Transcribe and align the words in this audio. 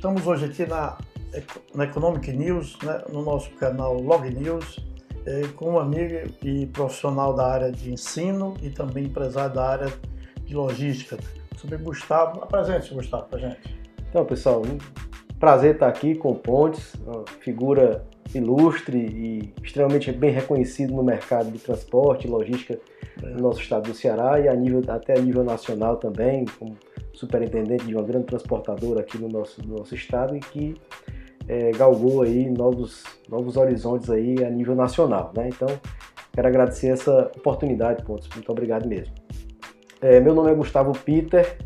Estamos 0.00 0.26
hoje 0.26 0.46
aqui 0.46 0.64
na, 0.64 0.96
na 1.74 1.84
Economic 1.84 2.32
News, 2.32 2.78
né, 2.82 3.02
no 3.12 3.22
nosso 3.22 3.50
canal 3.56 4.00
Log 4.00 4.30
News, 4.30 4.80
é, 5.26 5.42
com 5.48 5.72
uma 5.72 5.82
amiga 5.82 6.24
e 6.42 6.64
profissional 6.68 7.34
da 7.34 7.46
área 7.46 7.70
de 7.70 7.92
ensino 7.92 8.54
e 8.62 8.70
também 8.70 9.04
empresário 9.04 9.54
da 9.54 9.62
área 9.62 9.92
de 10.42 10.54
logística. 10.54 11.18
Sobre 11.58 11.76
Gustavo, 11.76 12.42
apresente-se, 12.42 12.94
Gustavo, 12.94 13.26
para 13.26 13.40
gente. 13.40 13.78
Então, 14.08 14.24
pessoal, 14.24 14.62
um 14.62 14.78
prazer 15.38 15.74
estar 15.74 15.88
aqui 15.88 16.14
com 16.14 16.30
o 16.30 16.34
Pontes, 16.34 16.94
uma 17.06 17.26
figura 17.42 18.02
ilustre 18.34 18.96
e 18.96 19.52
extremamente 19.62 20.10
bem 20.12 20.30
reconhecido 20.30 20.94
no 20.94 21.02
mercado 21.02 21.50
de 21.50 21.58
transporte 21.58 22.26
e 22.26 22.30
logística 22.30 22.80
é. 23.22 23.26
no 23.26 23.42
nosso 23.42 23.60
estado 23.60 23.90
do 23.90 23.94
Ceará 23.94 24.40
e 24.40 24.48
a 24.48 24.54
nível, 24.54 24.82
até 24.88 25.18
a 25.18 25.20
nível 25.20 25.44
nacional 25.44 25.98
também, 25.98 26.46
como 26.58 26.74
superintendente 27.12 27.86
de 27.86 27.94
uma 27.94 28.02
grande 28.02 28.26
transportadora 28.26 29.00
aqui 29.00 29.18
no 29.18 29.28
nosso, 29.28 29.66
no 29.66 29.78
nosso 29.78 29.94
estado 29.94 30.36
e 30.36 30.40
que 30.40 30.74
é, 31.48 31.70
galgou 31.72 32.22
aí 32.22 32.48
novos, 32.48 33.04
novos 33.28 33.56
horizontes 33.56 34.08
aí 34.10 34.44
a 34.44 34.50
nível 34.50 34.74
nacional, 34.74 35.32
né? 35.36 35.48
Então, 35.48 35.68
quero 36.32 36.48
agradecer 36.48 36.88
essa 36.88 37.30
oportunidade, 37.36 38.04
Pontos. 38.04 38.28
Muito 38.34 38.50
obrigado 38.50 38.86
mesmo. 38.88 39.14
É, 40.00 40.20
meu 40.20 40.34
nome 40.34 40.50
é 40.50 40.54
Gustavo 40.54 40.92
Peter, 40.92 41.58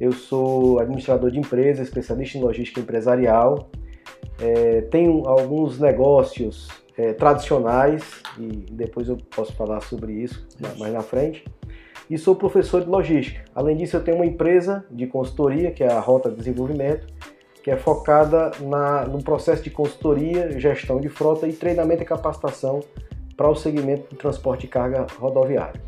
eu 0.00 0.12
sou 0.12 0.80
administrador 0.80 1.30
de 1.30 1.38
empresa, 1.38 1.82
especialista 1.82 2.38
em 2.38 2.42
logística 2.42 2.80
empresarial. 2.80 3.70
É, 4.40 4.82
tenho 4.82 5.26
alguns 5.26 5.78
negócios 5.78 6.68
é, 6.96 7.12
tradicionais 7.12 8.22
e 8.38 8.48
depois 8.72 9.08
eu 9.08 9.16
posso 9.34 9.52
falar 9.52 9.80
sobre 9.80 10.12
isso 10.12 10.46
mais 10.78 10.92
na 10.92 11.02
frente 11.02 11.44
e 12.08 12.16
sou 12.16 12.34
professor 12.36 12.82
de 12.82 12.88
logística. 12.88 13.44
Além 13.54 13.76
disso, 13.76 13.96
eu 13.96 14.04
tenho 14.04 14.16
uma 14.16 14.26
empresa 14.26 14.84
de 14.90 15.06
consultoria, 15.06 15.70
que 15.70 15.82
é 15.82 15.92
a 15.92 16.00
Rota 16.00 16.30
Desenvolvimento, 16.30 17.06
que 17.62 17.70
é 17.70 17.76
focada 17.76 18.52
na, 18.60 19.04
no 19.06 19.22
processo 19.22 19.62
de 19.62 19.70
consultoria, 19.70 20.58
gestão 20.58 21.00
de 21.00 21.08
frota 21.08 21.48
e 21.48 21.52
treinamento 21.52 22.02
e 22.02 22.06
capacitação 22.06 22.80
para 23.36 23.50
o 23.50 23.56
segmento 23.56 24.14
do 24.14 24.16
transporte 24.16 24.62
de 24.62 24.68
carga 24.68 25.06
rodoviário. 25.18 25.80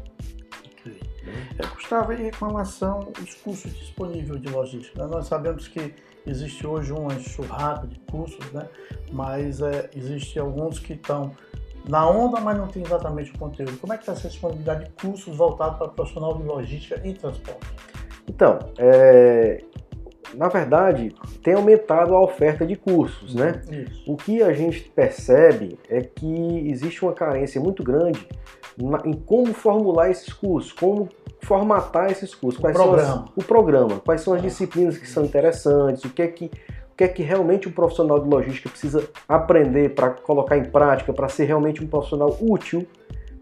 É, 1.59 1.67
Gustavo, 1.75 2.13
e 2.13 2.31
com 2.33 2.47
relação 2.47 3.13
aos 3.19 3.35
cursos 3.35 3.73
disponíveis 3.75 4.41
de 4.41 4.49
logística? 4.49 5.07
Nós 5.07 5.27
sabemos 5.27 5.67
que 5.69 5.95
existe 6.27 6.67
hoje 6.67 6.93
uma 6.93 7.15
enxurrada 7.15 7.87
de 7.87 7.99
cursos, 8.11 8.45
né? 8.53 8.69
mas 9.13 9.61
é, 9.61 9.91
existe 9.95 10.39
alguns 10.39 10.79
que 10.79 10.93
estão 10.93 11.33
na 11.89 12.09
onda, 12.09 12.39
mas 12.41 12.57
não 12.57 12.69
tem 12.69 12.83
exatamente 12.83 13.33
o 13.35 13.39
conteúdo. 13.39 13.79
Como 13.79 13.93
é 13.93 13.97
que 13.97 14.03
está 14.03 14.13
essa 14.13 14.29
disponibilidade 14.29 14.85
de 14.85 14.91
cursos 14.91 15.35
voltados 15.35 15.79
para 15.79 15.89
profissional 15.89 16.37
de 16.37 16.43
logística 16.43 17.01
e 17.03 17.15
transporte? 17.15 17.67
Então, 18.29 18.59
é, 18.79 19.65
na 20.35 20.49
verdade, 20.49 21.15
tem 21.43 21.55
aumentado 21.55 22.15
a 22.15 22.21
oferta 22.23 22.67
de 22.67 22.77
cursos, 22.77 23.35
né? 23.35 23.63
Isso. 23.71 24.03
O 24.07 24.17
que 24.17 24.43
a 24.43 24.53
gente 24.53 24.81
percebe 24.91 25.79
é 25.89 26.03
que 26.03 26.69
existe 26.69 27.03
uma 27.03 27.15
carência 27.15 27.61
muito 27.61 27.83
grande 27.83 28.29
na, 28.77 29.03
em 29.07 29.15
como 29.15 29.55
formular 29.55 30.11
esses 30.11 30.33
cursos, 30.33 30.73
como 30.73 31.09
formatar 31.41 32.11
esses 32.11 32.35
cursos, 32.35 32.59
o 32.59 32.63
programa. 32.63 33.25
As, 33.25 33.45
o 33.45 33.47
programa, 33.47 34.01
quais 34.01 34.21
são 34.21 34.35
as 34.35 34.43
disciplinas 34.43 34.99
que 34.99 35.09
são 35.09 35.25
interessantes, 35.25 36.05
o 36.05 36.11
que 36.11 36.21
é 36.21 36.29
que 36.29 36.51
que 36.99 37.05
é 37.05 37.09
que 37.09 37.23
realmente 37.23 37.69
o 37.69 37.71
um 37.71 37.73
profissional 37.73 38.19
de 38.19 38.29
logística 38.29 38.69
precisa 38.69 39.09
aprender 39.29 39.95
para 39.95 40.11
colocar 40.11 40.59
em 40.59 40.65
prática, 40.65 41.13
para 41.13 41.29
ser 41.29 41.45
realmente 41.45 41.83
um 41.83 41.87
profissional 41.87 42.37
útil 42.41 42.85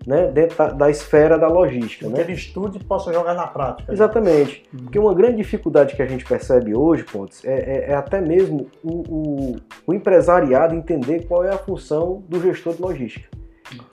né, 0.06 0.30
dentro 0.30 0.58
da, 0.58 0.68
da 0.72 0.90
esfera 0.90 1.38
da 1.38 1.48
logística. 1.48 2.04
Que 2.04 2.12
né? 2.12 2.20
ele 2.20 2.34
estude 2.34 2.76
e 2.76 2.84
possa 2.84 3.10
jogar 3.14 3.32
na 3.32 3.46
prática. 3.46 3.90
Exatamente. 3.90 4.62
Né? 4.70 4.80
Porque 4.82 4.98
uma 4.98 5.14
grande 5.14 5.38
dificuldade 5.38 5.96
que 5.96 6.02
a 6.02 6.06
gente 6.06 6.22
percebe 6.22 6.74
hoje, 6.74 7.02
Pontes, 7.04 7.42
é, 7.46 7.54
é, 7.54 7.90
é 7.92 7.94
até 7.94 8.20
mesmo 8.20 8.66
o, 8.84 8.90
o, 9.08 9.56
o, 9.86 9.94
empresariado 9.94 10.74
entender 10.74 11.26
qual 11.26 11.42
é 11.42 11.48
a 11.48 11.56
função 11.56 12.22
do 12.28 12.38
gestor 12.42 12.74
de 12.74 12.82
logística. 12.82 13.26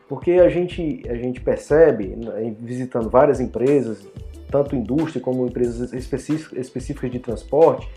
Porque 0.09 0.31
a 0.33 0.49
gente, 0.49 1.03
a 1.07 1.15
gente 1.15 1.39
percebe, 1.39 2.17
né, 2.17 2.53
visitando 2.59 3.09
várias 3.09 3.39
empresas, 3.39 4.05
tanto 4.51 4.75
indústria 4.75 5.21
como 5.21 5.47
empresas 5.47 5.93
específicas 5.93 7.09
de 7.09 7.19
transporte, 7.19 7.87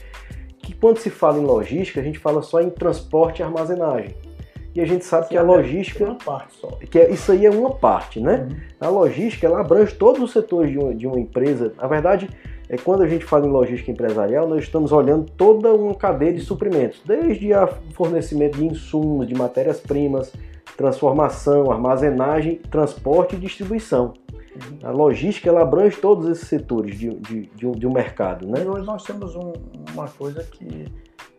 que 0.66 0.74
quando 0.74 0.98
se 0.98 1.10
fala 1.10 1.38
em 1.38 1.44
logística, 1.44 2.00
a 2.00 2.02
gente 2.02 2.18
fala 2.18 2.42
só 2.42 2.60
em 2.60 2.70
transporte 2.70 3.38
e 3.38 3.42
armazenagem. 3.44 4.16
E 4.74 4.80
a 4.80 4.84
gente 4.84 5.04
sabe 5.04 5.28
que, 5.28 5.30
que 5.30 5.38
a 5.38 5.42
logística. 5.42 6.02
É 6.02 6.06
uma 6.08 6.16
parte 6.16 6.56
só. 6.60 6.68
Que 6.90 6.98
é, 6.98 7.10
isso 7.10 7.30
aí 7.30 7.46
é 7.46 7.50
uma 7.50 7.70
parte, 7.70 8.18
né? 8.18 8.48
Uhum. 8.50 8.56
A 8.80 8.88
logística 8.88 9.46
ela 9.46 9.60
abrange 9.60 9.94
todos 9.94 10.20
os 10.20 10.32
setores 10.32 10.72
de 10.72 10.78
uma, 10.78 10.92
de 10.92 11.06
uma 11.06 11.20
empresa. 11.20 11.72
Na 11.80 11.86
verdade, 11.86 12.28
é 12.68 12.76
quando 12.76 13.02
a 13.02 13.06
gente 13.06 13.24
fala 13.24 13.46
em 13.46 13.50
logística 13.50 13.92
empresarial, 13.92 14.48
nós 14.48 14.64
estamos 14.64 14.90
olhando 14.90 15.30
toda 15.36 15.72
uma 15.72 15.94
cadeia 15.94 16.32
de 16.32 16.40
suprimentos, 16.40 17.00
desde 17.06 17.54
o 17.54 17.68
fornecimento 17.94 18.58
de 18.58 18.66
insumos, 18.66 19.28
de 19.28 19.34
matérias-primas, 19.36 20.32
transformação, 20.76 21.70
armazenagem, 21.70 22.56
transporte 22.68 23.36
e 23.36 23.38
distribuição. 23.38 24.14
A 24.82 24.90
logística 24.90 25.48
ela 25.48 25.62
abrange 25.62 25.96
todos 25.96 26.28
esses 26.28 26.48
setores 26.48 26.98
de, 26.98 27.10
de, 27.20 27.42
de, 27.46 27.66
um, 27.66 27.72
de 27.72 27.86
um, 27.86 27.92
mercado. 27.92 28.46
Né? 28.46 28.62
E 28.64 28.68
hoje 28.68 28.86
nós 28.86 29.02
temos 29.02 29.34
um, 29.34 29.52
uma 29.92 30.08
coisa 30.08 30.42
que, 30.44 30.86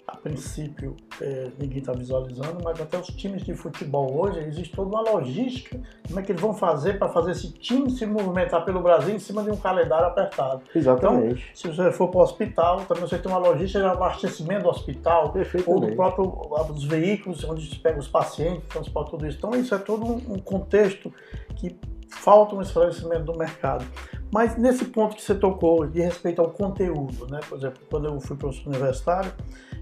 a 0.08 0.16
princípio, 0.16 0.96
é, 1.22 1.48
ninguém 1.60 1.80
está 1.80 1.92
visualizando, 1.92 2.58
mas 2.64 2.80
até 2.80 2.98
os 2.98 3.08
times 3.08 3.44
de 3.44 3.54
futebol 3.54 4.16
hoje, 4.18 4.40
existe 4.40 4.76
toda 4.76 4.90
uma 4.90 5.02
logística. 5.02 5.80
Como 6.08 6.20
é 6.20 6.24
que 6.24 6.32
eles 6.32 6.42
vão 6.42 6.54
fazer 6.54 6.98
para 6.98 7.10
fazer 7.10 7.32
esse 7.32 7.52
time 7.52 7.90
se 7.92 8.06
movimentar 8.06 8.64
pelo 8.64 8.82
Brasil 8.82 9.16
em 9.16 9.20
cima 9.20 9.44
de 9.44 9.52
um 9.52 9.58
calendário 9.58 10.08
apertado? 10.08 10.62
Exatamente. 10.74 11.52
Então, 11.52 11.54
se 11.54 11.68
você 11.68 11.92
for 11.92 12.08
para 12.10 12.20
o 12.20 12.24
hospital, 12.24 12.82
também 12.86 13.02
você 13.02 13.18
tem 13.18 13.32
uma 13.32 13.40
logística 13.40 13.80
de 13.80 13.86
abastecimento 13.86 14.64
do 14.64 14.70
hospital, 14.70 15.34
ou 15.66 15.80
do 15.80 15.96
próprio 15.96 16.26
dos 16.74 16.86
veículos, 16.86 17.44
onde 17.44 17.70
se 17.70 17.78
pega 17.78 18.00
os 18.00 18.08
pacientes, 18.08 18.68
transporta 18.70 19.12
tudo 19.12 19.28
isso. 19.28 19.38
Então, 19.38 19.52
isso 19.52 19.76
é 19.76 19.78
todo 19.78 20.06
um 20.06 20.40
contexto 20.40 21.14
que 21.56 21.76
falta 22.10 22.56
um 22.56 22.62
esclarecimento 22.62 23.24
do 23.24 23.38
mercado. 23.38 23.86
Mas 24.32 24.58
nesse 24.58 24.86
ponto 24.86 25.16
que 25.16 25.22
você 25.22 25.36
tocou, 25.36 25.88
de 25.88 26.02
respeito 26.02 26.42
ao 26.42 26.50
conteúdo, 26.50 27.28
né? 27.28 27.40
por 27.48 27.58
exemplo, 27.58 27.80
quando 27.90 28.08
eu 28.08 28.20
fui 28.20 28.36
professor 28.36 28.70
universitário, 28.70 29.32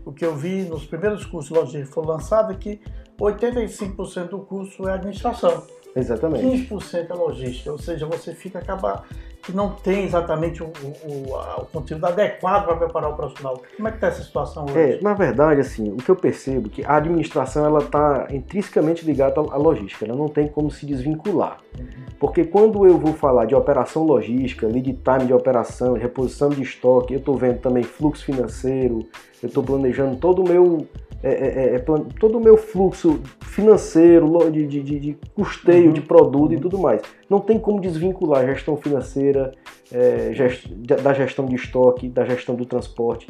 o 0.05 0.11
que 0.11 0.23
eu 0.23 0.35
vi 0.35 0.63
nos 0.63 0.85
primeiros 0.85 1.25
cursos 1.25 1.51
de 1.51 1.57
logística 1.57 1.87
que 1.87 1.93
foram 1.93 2.09
lançados 2.09 2.55
é 2.55 2.59
que 2.59 2.81
85% 3.19 4.29
do 4.29 4.39
curso 4.39 4.87
é 4.87 4.93
administração. 4.93 5.65
Exatamente. 5.95 6.67
15% 6.69 7.09
é 7.09 7.13
logística, 7.13 7.71
ou 7.71 7.79
seja, 7.79 8.05
você 8.05 8.35
fica 8.35 8.59
acabar 8.59 9.07
que 9.45 9.51
não 9.51 9.69
tem 9.69 10.05
exatamente 10.05 10.63
o, 10.63 10.67
o, 11.03 11.61
o 11.61 11.65
conteúdo 11.65 12.05
adequado 12.05 12.65
para 12.65 12.75
preparar 12.77 13.11
o 13.11 13.15
profissional. 13.15 13.61
Como 13.75 13.87
é 13.87 13.91
que 13.91 13.97
está 13.97 14.07
essa 14.07 14.23
situação 14.23 14.65
hoje? 14.65 14.77
É, 14.77 14.99
na 15.01 15.13
verdade, 15.13 15.61
assim, 15.61 15.91
o 15.91 15.97
que 15.97 16.09
eu 16.09 16.15
percebo 16.15 16.67
é 16.67 16.69
que 16.69 16.85
a 16.85 16.95
administração 16.95 17.65
ela 17.65 17.79
está 17.79 18.27
intrinsecamente 18.31 19.05
ligada 19.05 19.39
à 19.39 19.57
logística, 19.57 20.05
ela 20.05 20.15
não 20.15 20.27
tem 20.27 20.47
como 20.47 20.71
se 20.71 20.85
desvincular. 20.85 21.59
Uhum. 21.77 21.85
Porque 22.19 22.43
quando 22.45 22.85
eu 22.85 22.97
vou 22.97 23.13
falar 23.13 23.45
de 23.45 23.53
operação 23.53 24.03
logística, 24.03 24.65
lead 24.67 24.93
time 24.93 25.27
de 25.27 25.33
operação, 25.33 25.93
reposição 25.93 26.49
de 26.49 26.63
estoque, 26.63 27.13
eu 27.13 27.19
estou 27.19 27.35
vendo 27.35 27.59
também 27.59 27.83
fluxo 27.83 28.25
financeiro, 28.25 29.07
eu 29.43 29.47
estou 29.47 29.63
planejando 29.63 30.15
todo 30.15 30.41
o 30.41 30.47
meu 30.47 30.87
é, 31.25 31.29
é, 31.29 31.73
é, 31.73 31.75
é 31.75 31.79
todo 31.79 32.37
o 32.37 32.39
meu 32.39 32.55
fluxo 32.55 33.19
financeiro, 33.41 34.51
de, 34.51 34.67
de, 34.67 34.83
de 34.83 35.17
custeio 35.33 35.87
uhum. 35.87 35.93
de 35.93 36.01
produto 36.01 36.53
e 36.53 36.59
tudo 36.59 36.77
mais. 36.77 37.01
Não 37.27 37.39
tem 37.39 37.57
como 37.57 37.81
desvincular 37.81 38.43
a 38.43 38.45
gestão 38.45 38.77
financeira 38.77 39.51
é, 39.91 40.31
gest, 40.33 40.67
da 40.71 41.13
gestão 41.13 41.47
de 41.47 41.55
estoque, 41.55 42.07
da 42.07 42.23
gestão 42.25 42.53
do 42.53 42.63
transporte. 42.63 43.27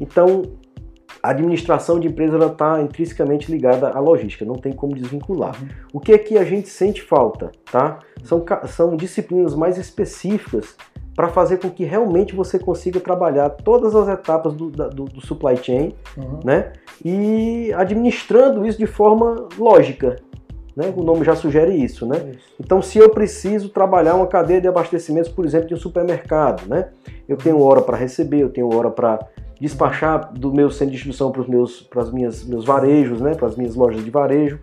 Então, 0.00 0.42
a 1.20 1.30
administração 1.30 1.98
de 1.98 2.06
empresa 2.06 2.38
está 2.46 2.80
intrinsecamente 2.80 3.50
ligada 3.50 3.90
à 3.90 3.98
logística, 3.98 4.44
não 4.44 4.54
tem 4.54 4.72
como 4.72 4.94
desvincular. 4.94 5.60
Uhum. 5.60 5.68
O 5.94 6.00
que 6.00 6.12
é 6.12 6.18
que 6.18 6.38
a 6.38 6.44
gente 6.44 6.68
sente 6.68 7.02
falta? 7.02 7.50
Tá? 7.72 7.98
São, 8.22 8.44
são 8.68 8.96
disciplinas 8.96 9.56
mais 9.56 9.78
específicas 9.78 10.76
para 11.14 11.28
fazer 11.28 11.58
com 11.58 11.70
que 11.70 11.84
realmente 11.84 12.34
você 12.34 12.58
consiga 12.58 12.98
trabalhar 12.98 13.50
todas 13.50 13.94
as 13.94 14.08
etapas 14.08 14.54
do, 14.54 14.70
do, 14.70 15.04
do 15.04 15.20
supply 15.20 15.56
chain, 15.56 15.94
uhum. 16.16 16.40
né? 16.44 16.72
E 17.04 17.72
administrando 17.74 18.66
isso 18.66 18.78
de 18.78 18.86
forma 18.86 19.48
lógica, 19.58 20.16
né? 20.74 20.92
O 20.96 21.02
nome 21.02 21.24
já 21.24 21.36
sugere 21.36 21.74
isso, 21.74 22.06
né? 22.06 22.32
Isso. 22.34 22.54
Então, 22.58 22.80
se 22.80 22.98
eu 22.98 23.10
preciso 23.10 23.68
trabalhar 23.68 24.14
uma 24.14 24.26
cadeia 24.26 24.60
de 24.60 24.68
abastecimentos, 24.68 25.30
por 25.30 25.44
exemplo, 25.44 25.68
de 25.68 25.74
um 25.74 25.78
supermercado, 25.78 26.66
né? 26.66 26.88
Eu 27.28 27.36
tenho 27.36 27.60
hora 27.60 27.82
para 27.82 27.96
receber, 27.96 28.40
eu 28.40 28.48
tenho 28.48 28.74
hora 28.74 28.90
para 28.90 29.18
despachar 29.60 30.32
do 30.32 30.52
meu 30.52 30.70
centro 30.70 30.86
de 30.86 30.92
distribuição 30.92 31.30
para 31.30 31.42
os 31.42 31.46
meus, 31.46 31.82
para 31.82 32.02
as 32.02 32.10
minhas, 32.10 32.44
meus 32.44 32.64
varejos, 32.64 33.20
né? 33.20 33.34
Para 33.34 33.48
as 33.48 33.56
minhas 33.56 33.74
lojas 33.74 34.02
de 34.02 34.10
varejo. 34.10 34.58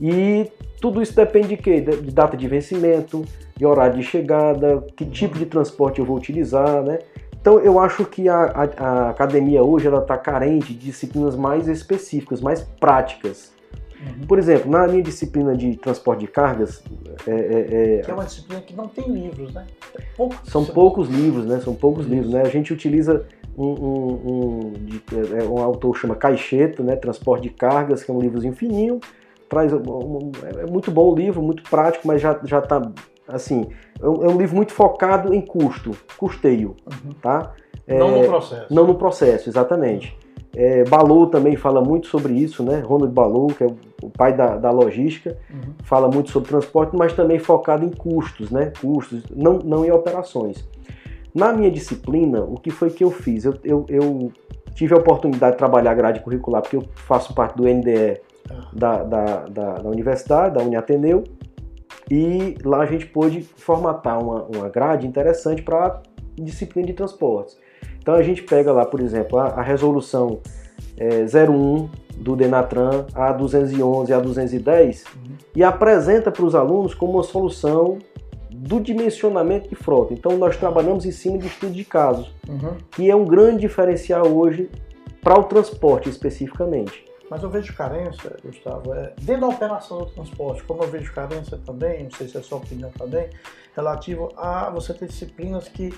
E 0.00 0.50
tudo 0.84 1.00
isso 1.00 1.16
depende 1.16 1.48
de 1.48 1.56
quê? 1.56 1.80
De 1.80 2.10
data 2.10 2.36
de 2.36 2.46
vencimento, 2.46 3.24
de 3.56 3.64
horário 3.64 3.96
de 3.96 4.02
chegada, 4.02 4.84
que 4.94 5.06
tipo 5.06 5.38
de 5.38 5.46
transporte 5.46 5.98
eu 5.98 6.04
vou 6.04 6.14
utilizar, 6.14 6.82
né? 6.82 6.98
Então 7.40 7.58
eu 7.58 7.78
acho 7.78 8.04
que 8.04 8.28
a, 8.28 8.36
a, 8.44 8.62
a 8.62 9.08
academia 9.08 9.62
hoje 9.62 9.86
ela 9.86 10.02
está 10.02 10.18
carente 10.18 10.74
de 10.74 10.80
disciplinas 10.80 11.36
mais 11.36 11.68
específicas, 11.68 12.42
mais 12.42 12.60
práticas. 12.60 13.50
Uhum. 13.98 14.26
Por 14.26 14.38
exemplo, 14.38 14.70
na 14.70 14.86
minha 14.86 15.02
disciplina 15.02 15.56
de 15.56 15.74
transporte 15.74 16.20
de 16.20 16.26
cargas, 16.26 16.84
é, 17.26 17.30
é, 17.30 17.94
é, 17.94 18.02
que 18.02 18.10
é 18.10 18.14
uma 18.14 18.26
disciplina 18.26 18.60
que 18.60 18.76
não 18.76 18.86
tem 18.86 19.08
livros, 19.08 19.54
né? 19.54 19.64
Poucos 20.14 20.38
são 20.44 20.66
poucos 20.66 21.08
livros, 21.08 21.46
né? 21.46 21.60
São 21.60 21.74
poucos 21.74 22.06
livros, 22.06 22.30
né? 22.30 22.42
A 22.42 22.50
gente 22.50 22.74
utiliza 22.74 23.24
um, 23.56 23.68
um, 23.68 24.20
um, 24.26 24.72
de, 24.72 25.02
é, 25.34 25.44
um 25.44 25.62
autor 25.62 25.96
chama 25.96 26.14
Caixeta, 26.14 26.82
né, 26.82 26.94
Transporte 26.94 27.44
de 27.44 27.50
Cargas, 27.50 28.04
que 28.04 28.10
é 28.10 28.14
um 28.14 28.20
livrozinho 28.20 28.52
fininho, 28.52 29.00
traz 29.54 29.72
um, 29.72 30.32
é 30.58 30.66
muito 30.70 30.90
bom 30.90 31.12
o 31.12 31.14
livro, 31.14 31.40
muito 31.40 31.62
prático, 31.62 32.06
mas 32.06 32.20
já 32.20 32.38
já 32.44 32.58
está 32.58 32.82
assim 33.28 33.68
é 34.00 34.08
um, 34.08 34.24
é 34.24 34.28
um, 34.28 34.36
livro 34.36 34.56
muito 34.56 34.72
focado 34.72 35.32
em 35.32 35.40
custo, 35.40 35.92
custeio, 36.18 36.74
uhum. 36.86 37.12
tá? 37.22 37.52
É, 37.86 37.98
não 37.98 38.10
no 38.10 38.26
processo. 38.26 38.74
Não 38.74 38.86
no 38.86 38.94
processo, 38.96 39.48
exatamente. 39.48 40.16
É, 40.56 40.84
Balou 40.84 41.26
também 41.26 41.56
fala 41.56 41.80
muito 41.80 42.06
sobre 42.06 42.32
isso, 42.34 42.62
né? 42.62 42.80
Ronald 42.80 43.12
Balou, 43.12 43.48
que 43.48 43.64
é 43.64 43.66
o 44.02 44.10
pai 44.10 44.36
da, 44.36 44.56
da 44.56 44.70
logística, 44.70 45.36
uhum. 45.50 45.74
fala 45.84 46.08
muito 46.08 46.30
sobre 46.30 46.48
transporte, 46.48 46.96
mas 46.96 47.12
também 47.12 47.38
focado 47.38 47.84
em 47.84 47.90
custos, 47.90 48.50
né? 48.50 48.72
Custos, 48.80 49.22
não, 49.34 49.58
não 49.58 49.84
em 49.84 49.90
operações. 49.90 50.68
Na 51.34 51.52
minha 51.52 51.70
disciplina, 51.70 52.42
o 52.42 52.54
que 52.54 52.70
foi 52.70 52.90
que 52.90 53.02
eu 53.02 53.10
fiz? 53.10 53.44
Eu, 53.44 53.54
eu, 53.64 53.86
eu 53.88 54.32
tive 54.74 54.94
a 54.94 54.98
oportunidade 54.98 55.52
de 55.52 55.58
trabalhar 55.58 55.94
grade 55.94 56.20
curricular, 56.20 56.62
porque 56.62 56.76
eu 56.76 56.84
faço 56.94 57.34
parte 57.34 57.56
do 57.56 57.64
NDE. 57.64 58.20
Da, 58.72 59.02
da, 59.02 59.24
da, 59.46 59.74
da 59.74 59.88
universidade, 59.88 60.54
da 60.54 60.62
Uniateneu, 60.62 61.24
e 62.10 62.56
lá 62.64 62.80
a 62.80 62.86
gente 62.86 63.06
pôde 63.06 63.42
formatar 63.42 64.22
uma, 64.22 64.42
uma 64.44 64.68
grade 64.68 65.06
interessante 65.06 65.62
para 65.62 66.02
disciplina 66.36 66.86
de 66.86 66.92
transportes. 66.92 67.56
Então 67.98 68.14
a 68.14 68.22
gente 68.22 68.42
pega 68.42 68.70
lá, 68.72 68.84
por 68.84 69.00
exemplo, 69.00 69.38
a, 69.38 69.46
a 69.46 69.62
resolução 69.62 70.40
é, 70.96 71.24
01 71.24 71.88
do 72.16 72.36
Denatran, 72.36 73.06
a 73.14 73.32
211 73.32 74.12
a 74.12 74.20
210, 74.20 75.04
uhum. 75.04 75.22
e 75.56 75.64
apresenta 75.64 76.30
para 76.30 76.44
os 76.44 76.54
alunos 76.54 76.94
como 76.94 77.14
uma 77.14 77.22
solução 77.22 77.98
do 78.50 78.80
dimensionamento 78.80 79.68
de 79.68 79.74
frota. 79.74 80.14
Então 80.14 80.36
nós 80.36 80.56
trabalhamos 80.56 81.04
em 81.04 81.10
cima 81.10 81.38
de 81.38 81.46
estudo 81.46 81.72
de 81.72 81.84
casos, 81.84 82.32
uhum. 82.48 82.74
que 82.90 83.10
é 83.10 83.16
um 83.16 83.24
grande 83.24 83.60
diferencial 83.60 84.26
hoje 84.26 84.70
para 85.22 85.38
o 85.38 85.44
transporte 85.44 86.08
especificamente. 86.08 87.04
Mas 87.34 87.42
eu 87.42 87.50
vejo 87.50 87.74
carência, 87.74 88.36
Gustavo, 88.44 88.94
é, 88.94 89.12
dentro 89.20 89.40
da 89.40 89.48
operação 89.48 89.98
do 89.98 90.06
transporte, 90.06 90.62
como 90.62 90.84
eu 90.84 90.88
vejo 90.88 91.12
carência 91.12 91.58
também, 91.66 92.04
não 92.04 92.10
sei 92.12 92.28
se 92.28 92.36
é 92.36 92.40
a 92.40 92.42
sua 92.44 92.58
opinião 92.58 92.92
também, 92.92 93.28
relativo 93.74 94.28
a 94.36 94.70
você 94.70 94.94
ter 94.94 95.08
disciplinas 95.08 95.66
que, 95.66 95.90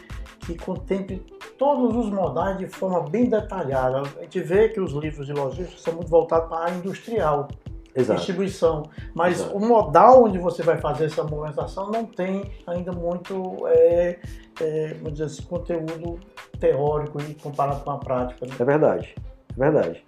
que 0.47 0.57
contemplem 0.57 1.19
todos 1.59 1.95
os 1.95 2.11
modais 2.11 2.57
de 2.57 2.67
forma 2.67 3.03
bem 3.11 3.29
detalhada. 3.29 4.01
A 4.17 4.23
gente 4.23 4.41
vê 4.41 4.71
que 4.71 4.81
os 4.81 4.93
livros 4.93 5.27
de 5.27 5.35
logística 5.35 5.79
são 5.79 5.93
muito 5.93 6.09
voltados 6.09 6.49
para 6.49 6.71
a 6.71 6.75
industrial, 6.75 7.49
Exato. 7.95 8.17
distribuição. 8.17 8.85
Mas 9.15 9.41
Exato. 9.41 9.59
o 9.59 9.61
modal 9.61 10.25
onde 10.25 10.39
você 10.39 10.63
vai 10.63 10.79
fazer 10.79 11.05
essa 11.05 11.23
movimentação 11.23 11.91
não 11.91 12.07
tem 12.07 12.51
ainda 12.67 12.93
muito 12.93 13.59
é, 13.67 14.19
é, 14.59 14.95
vamos 14.95 15.13
dizer 15.13 15.25
assim, 15.25 15.43
conteúdo 15.43 16.19
teórico 16.59 17.21
e 17.21 17.35
comparado 17.35 17.85
com 17.85 17.91
a 17.91 17.99
prática. 17.99 18.47
Né? 18.47 18.55
É 18.59 18.65
verdade, 18.65 19.15
é 19.55 19.61
verdade. 19.61 20.07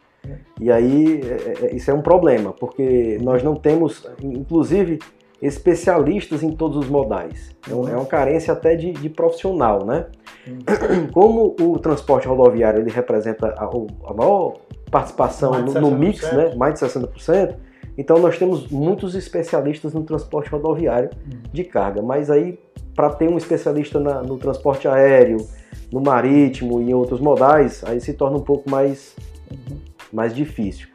E 0.60 0.70
aí, 0.70 1.20
é, 1.22 1.66
é, 1.66 1.76
isso 1.76 1.90
é 1.90 1.94
um 1.94 2.02
problema, 2.02 2.52
porque 2.52 3.18
nós 3.22 3.42
não 3.42 3.54
temos, 3.54 4.06
inclusive, 4.22 4.98
especialistas 5.40 6.42
em 6.42 6.50
todos 6.50 6.76
os 6.76 6.88
modais. 6.88 7.54
É, 7.68 7.70
é 7.70 7.96
uma 7.96 8.06
carência 8.06 8.52
até 8.52 8.74
de, 8.74 8.92
de 8.92 9.08
profissional, 9.08 9.84
né? 9.84 10.06
Como 11.12 11.54
o 11.60 11.78
transporte 11.78 12.26
rodoviário 12.26 12.80
ele 12.80 12.90
representa 12.90 13.48
a, 13.56 13.64
a 14.10 14.14
maior 14.14 14.56
participação 14.90 15.60
no, 15.62 15.80
no, 15.80 15.90
mix, 15.90 16.22
né? 16.32 16.54
mais 16.54 16.74
de 16.74 16.80
60%, 16.80 17.54
então 17.96 18.18
nós 18.18 18.38
temos 18.38 18.68
muitos 18.68 19.14
especialistas 19.14 19.92
no 19.92 20.02
transporte 20.02 20.48
rodoviário 20.48 21.10
hum. 21.26 21.42
de 21.52 21.62
carga, 21.62 22.00
mas 22.00 22.30
aí 22.30 22.58
para 22.94 23.10
ter 23.10 23.28
um 23.28 23.36
especialista 23.36 24.00
na, 24.00 24.22
no 24.22 24.38
transporte 24.38 24.88
aéreo, 24.88 25.46
no 25.92 26.00
marítimo 26.00 26.80
e 26.80 26.90
em 26.90 26.94
outros 26.94 27.20
modais, 27.20 27.84
aí 27.84 28.00
se 28.00 28.14
torna 28.14 28.38
um 28.38 28.42
pouco 28.42 28.68
mais 28.70 29.14
uhum 29.50 29.77
mais 30.12 30.34
difícil. 30.34 30.88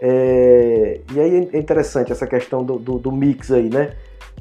É, 0.00 1.00
e 1.12 1.20
aí 1.20 1.48
é 1.52 1.58
interessante 1.58 2.12
essa 2.12 2.26
questão 2.26 2.62
do, 2.62 2.78
do, 2.78 2.98
do 2.98 3.12
mix 3.12 3.50
aí, 3.50 3.70
né? 3.70 3.94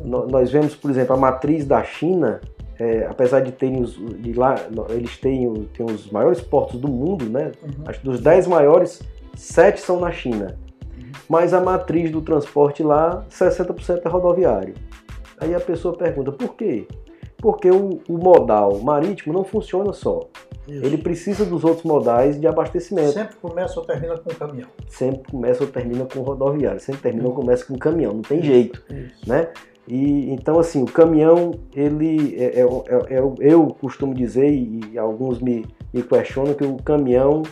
Nós 0.04 0.52
vemos, 0.52 0.76
por 0.76 0.92
exemplo, 0.92 1.16
a 1.16 1.18
matriz 1.18 1.66
da 1.66 1.82
China, 1.84 2.42
é, 2.78 3.08
apesar 3.10 3.40
de 3.40 3.54
terem 3.54 3.82
os, 3.82 3.94
de 3.94 4.34
lá, 4.34 4.56
eles 4.90 5.18
têm, 5.18 5.54
têm 5.74 5.86
os 5.86 6.12
maiores 6.12 6.42
portos 6.42 6.80
do 6.80 6.90
mundo, 6.90 7.26
né? 7.26 7.52
Uhum. 7.64 7.84
Acho 7.86 8.00
que 8.00 8.06
dos 8.06 8.20
10 8.20 8.48
maiores, 8.48 9.02
7 9.36 9.80
são 9.80 10.00
na 10.00 10.12
China. 10.12 10.58
Uhum. 10.98 11.12
Mas 11.30 11.54
a 11.54 11.62
matriz 11.62 12.12
do 12.12 12.22
transporte 12.22 12.84
lá, 12.84 13.26
60% 13.30 14.02
é 14.04 14.10
rodoviário. 14.10 14.74
Aí 15.40 15.56
a 15.56 15.60
pessoa 15.60 15.96
pergunta, 15.96 16.32
por 16.32 16.56
quê? 16.56 16.86
Porque 17.46 17.70
o, 17.70 18.00
o 18.10 18.18
modal 18.18 18.80
marítimo 18.80 19.32
não 19.32 19.44
funciona 19.44 19.94
só. 19.94 20.28
Isso. 20.68 20.84
Ele 20.84 20.98
precisa 20.98 21.46
dos 21.46 21.64
outros 21.64 21.84
modais 21.84 22.42
de 22.42 22.48
abastecimento. 22.48 23.12
Sempre 23.12 23.36
começa 23.36 23.80
ou 23.80 23.86
termina 23.86 24.18
com 24.18 24.34
caminhão. 24.34 24.68
Sempre 24.88 25.32
começa 25.32 25.64
ou 25.64 25.70
termina 25.70 26.06
com 26.06 26.22
rodoviário. 26.22 26.80
Sempre 26.80 27.04
termina 27.04 27.28
ou 27.28 27.36
começa 27.36 27.64
com 27.64 27.78
caminhão. 27.78 28.14
Não 28.14 28.24
tem 28.24 28.42
jeito, 28.42 28.84
Isso. 28.90 29.30
né? 29.30 29.50
E 29.88 30.32
então 30.32 30.58
assim, 30.58 30.82
o 30.82 30.88
caminhão, 30.88 31.52
ele 31.76 32.36
é, 32.36 32.62
é, 32.62 32.64
é, 32.64 33.16
é 33.16 33.54
eu 33.54 33.68
costumo 33.80 34.16
dizer 34.16 34.50
e 34.50 34.98
alguns 34.98 35.40
me, 35.40 35.68
me 35.94 36.02
questionam 36.02 36.56
que 36.56 36.64
o 36.64 36.78
caminhão 36.78 37.44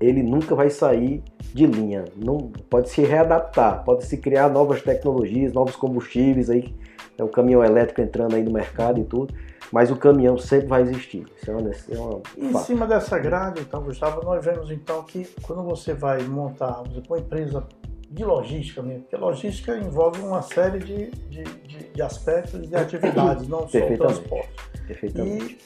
ele 0.00 0.22
nunca 0.22 0.54
vai 0.54 0.70
sair 0.70 1.20
de 1.52 1.66
linha. 1.66 2.04
Não 2.14 2.38
pode 2.70 2.90
se 2.90 3.02
readaptar, 3.02 3.84
pode 3.84 4.06
se 4.06 4.16
criar 4.18 4.48
novas 4.48 4.80
tecnologias, 4.82 5.52
novos 5.52 5.74
combustíveis 5.74 6.48
aí, 6.48 6.72
é 7.20 7.24
o 7.24 7.28
caminhão 7.28 7.62
elétrico 7.62 8.00
entrando 8.00 8.34
aí 8.34 8.42
no 8.42 8.52
mercado 8.52 9.00
e 9.00 9.04
tudo 9.04 9.32
mas 9.72 9.90
o 9.90 9.96
caminhão 9.96 10.36
sempre 10.36 10.66
vai 10.66 10.82
existir. 10.82 11.26
Isso 11.36 11.50
é 11.50 11.54
uma, 11.54 11.70
é 11.70 11.98
uma 11.98 12.22
em 12.36 12.52
fato. 12.52 12.66
cima 12.66 12.86
dessa 12.86 13.18
grade, 13.18 13.60
então, 13.60 13.82
Gustavo, 13.82 14.22
nós 14.24 14.44
vemos 14.44 14.70
então 14.70 15.02
que 15.04 15.28
quando 15.42 15.62
você 15.62 15.94
vai 15.94 16.22
montar 16.22 16.82
uma 16.82 17.18
empresa 17.18 17.64
de 18.10 18.24
logística 18.24 18.82
mesmo, 18.82 19.02
porque 19.02 19.16
logística 19.16 19.76
envolve 19.76 20.20
uma 20.20 20.42
série 20.42 20.80
de, 20.80 21.10
de, 21.28 21.44
de, 21.44 21.78
de 21.90 22.02
aspectos 22.02 22.54
e 22.54 22.66
de 22.66 22.74
atividades, 22.74 23.46
não 23.46 23.68
só 23.68 23.78
o 23.78 23.96
transporte. 23.96 24.50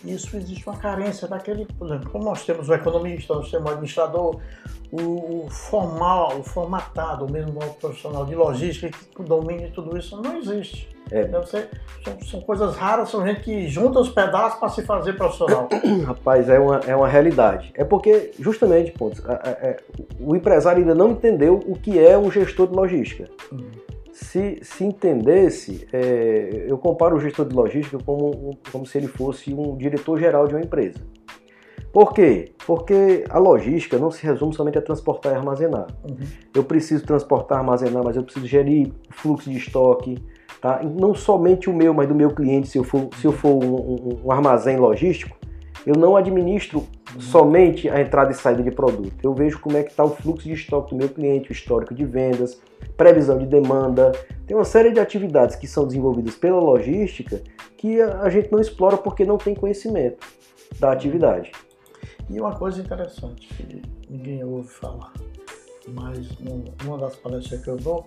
E 0.04 0.12
isso 0.12 0.36
existe 0.36 0.68
uma 0.68 0.76
carência 0.76 1.26
daquele, 1.26 1.64
por 1.64 1.86
exemplo, 1.86 2.10
como 2.10 2.24
nós 2.24 2.44
temos 2.44 2.68
o 2.68 2.74
economista, 2.74 3.34
nós 3.34 3.50
temos 3.50 3.64
o 3.64 3.68
administrador, 3.70 4.38
o, 4.92 5.48
formal, 5.48 6.38
o 6.38 6.42
formatado, 6.42 7.26
mesmo 7.32 7.58
o 7.58 7.74
profissional 7.74 8.26
de 8.26 8.34
logística 8.34 8.90
que 9.16 9.22
domine 9.22 9.70
tudo 9.70 9.96
isso, 9.96 10.20
não 10.20 10.36
existe. 10.36 10.93
É. 11.10 11.24
Deve 11.24 11.46
ser, 11.46 11.68
são, 12.02 12.20
são, 12.20 12.40
coisas 12.40 12.74
raras, 12.76 13.10
são 13.10 13.24
gente 13.26 13.40
que 13.40 13.68
junta 13.68 14.00
os 14.00 14.08
pedaços 14.08 14.58
para 14.58 14.68
se 14.70 14.82
fazer 14.82 15.12
profissional. 15.14 15.68
Rapaz, 16.06 16.48
é 16.48 16.58
uma, 16.58 16.80
é 16.86 16.96
uma 16.96 17.08
realidade. 17.08 17.72
É 17.76 17.84
porque, 17.84 18.32
justamente, 18.38 18.92
pontos, 18.92 19.22
é, 19.44 19.76
o 20.18 20.34
empresário 20.34 20.80
ainda 20.80 20.94
não 20.94 21.10
entendeu 21.10 21.60
o 21.66 21.74
que 21.78 21.98
é 21.98 22.16
um 22.16 22.30
gestor 22.30 22.68
de 22.68 22.74
logística. 22.74 23.28
Uhum. 23.52 23.70
Se, 24.12 24.60
se 24.62 24.84
entendesse, 24.84 25.86
é, 25.92 26.66
eu 26.68 26.78
comparo 26.78 27.16
o 27.16 27.20
gestor 27.20 27.46
de 27.46 27.54
logística 27.54 27.98
como, 28.04 28.56
como 28.70 28.86
se 28.86 28.96
ele 28.96 29.08
fosse 29.08 29.52
um 29.52 29.76
diretor-geral 29.76 30.46
de 30.46 30.54
uma 30.54 30.62
empresa. 30.62 31.00
Por 31.94 32.12
quê? 32.12 32.52
Porque 32.66 33.24
a 33.30 33.38
logística 33.38 33.96
não 33.98 34.10
se 34.10 34.20
resume 34.26 34.52
somente 34.52 34.76
a 34.76 34.82
transportar 34.82 35.32
e 35.32 35.36
armazenar. 35.36 35.86
Uhum. 36.02 36.26
Eu 36.52 36.64
preciso 36.64 37.06
transportar, 37.06 37.58
armazenar, 37.58 38.02
mas 38.02 38.16
eu 38.16 38.24
preciso 38.24 38.46
gerir 38.48 38.92
fluxo 39.10 39.48
de 39.48 39.58
estoque, 39.58 40.18
Tá? 40.64 40.80
Não 40.82 41.14
somente 41.14 41.68
o 41.68 41.74
meu, 41.74 41.92
mas 41.92 42.08
do 42.08 42.14
meu 42.14 42.30
cliente, 42.30 42.68
se 42.68 42.78
eu 42.78 42.84
for, 42.84 43.10
se 43.20 43.26
eu 43.26 43.32
for 43.32 43.62
um, 43.62 43.74
um, 43.74 44.20
um 44.24 44.32
armazém 44.32 44.78
logístico, 44.78 45.36
eu 45.84 45.94
não 45.94 46.16
administro 46.16 46.86
somente 47.20 47.86
a 47.86 48.00
entrada 48.00 48.32
e 48.32 48.34
saída 48.34 48.62
de 48.62 48.70
produto. 48.70 49.14
Eu 49.22 49.34
vejo 49.34 49.60
como 49.60 49.76
é 49.76 49.82
que 49.82 49.90
está 49.90 50.02
o 50.02 50.08
fluxo 50.08 50.48
de 50.48 50.54
estoque 50.54 50.92
do 50.92 50.96
meu 50.96 51.10
cliente, 51.10 51.50
o 51.50 51.52
histórico 51.52 51.94
de 51.94 52.06
vendas, 52.06 52.58
previsão 52.96 53.36
de 53.36 53.44
demanda. 53.44 54.12
Tem 54.46 54.56
uma 54.56 54.64
série 54.64 54.90
de 54.90 54.98
atividades 54.98 55.54
que 55.54 55.66
são 55.66 55.86
desenvolvidas 55.86 56.34
pela 56.34 56.58
logística 56.58 57.42
que 57.76 58.00
a 58.00 58.30
gente 58.30 58.50
não 58.50 58.58
explora 58.58 58.96
porque 58.96 59.22
não 59.26 59.36
tem 59.36 59.54
conhecimento 59.54 60.26
da 60.80 60.92
atividade. 60.92 61.52
E 62.30 62.40
uma 62.40 62.56
coisa 62.56 62.80
interessante 62.80 63.48
que 63.48 63.82
ninguém 64.08 64.42
ouve 64.42 64.68
falar, 64.68 65.12
mas 65.88 66.26
numa 66.82 66.96
das 66.96 67.16
palestras 67.16 67.62
que 67.62 67.68
eu 67.68 67.76
dou, 67.76 68.06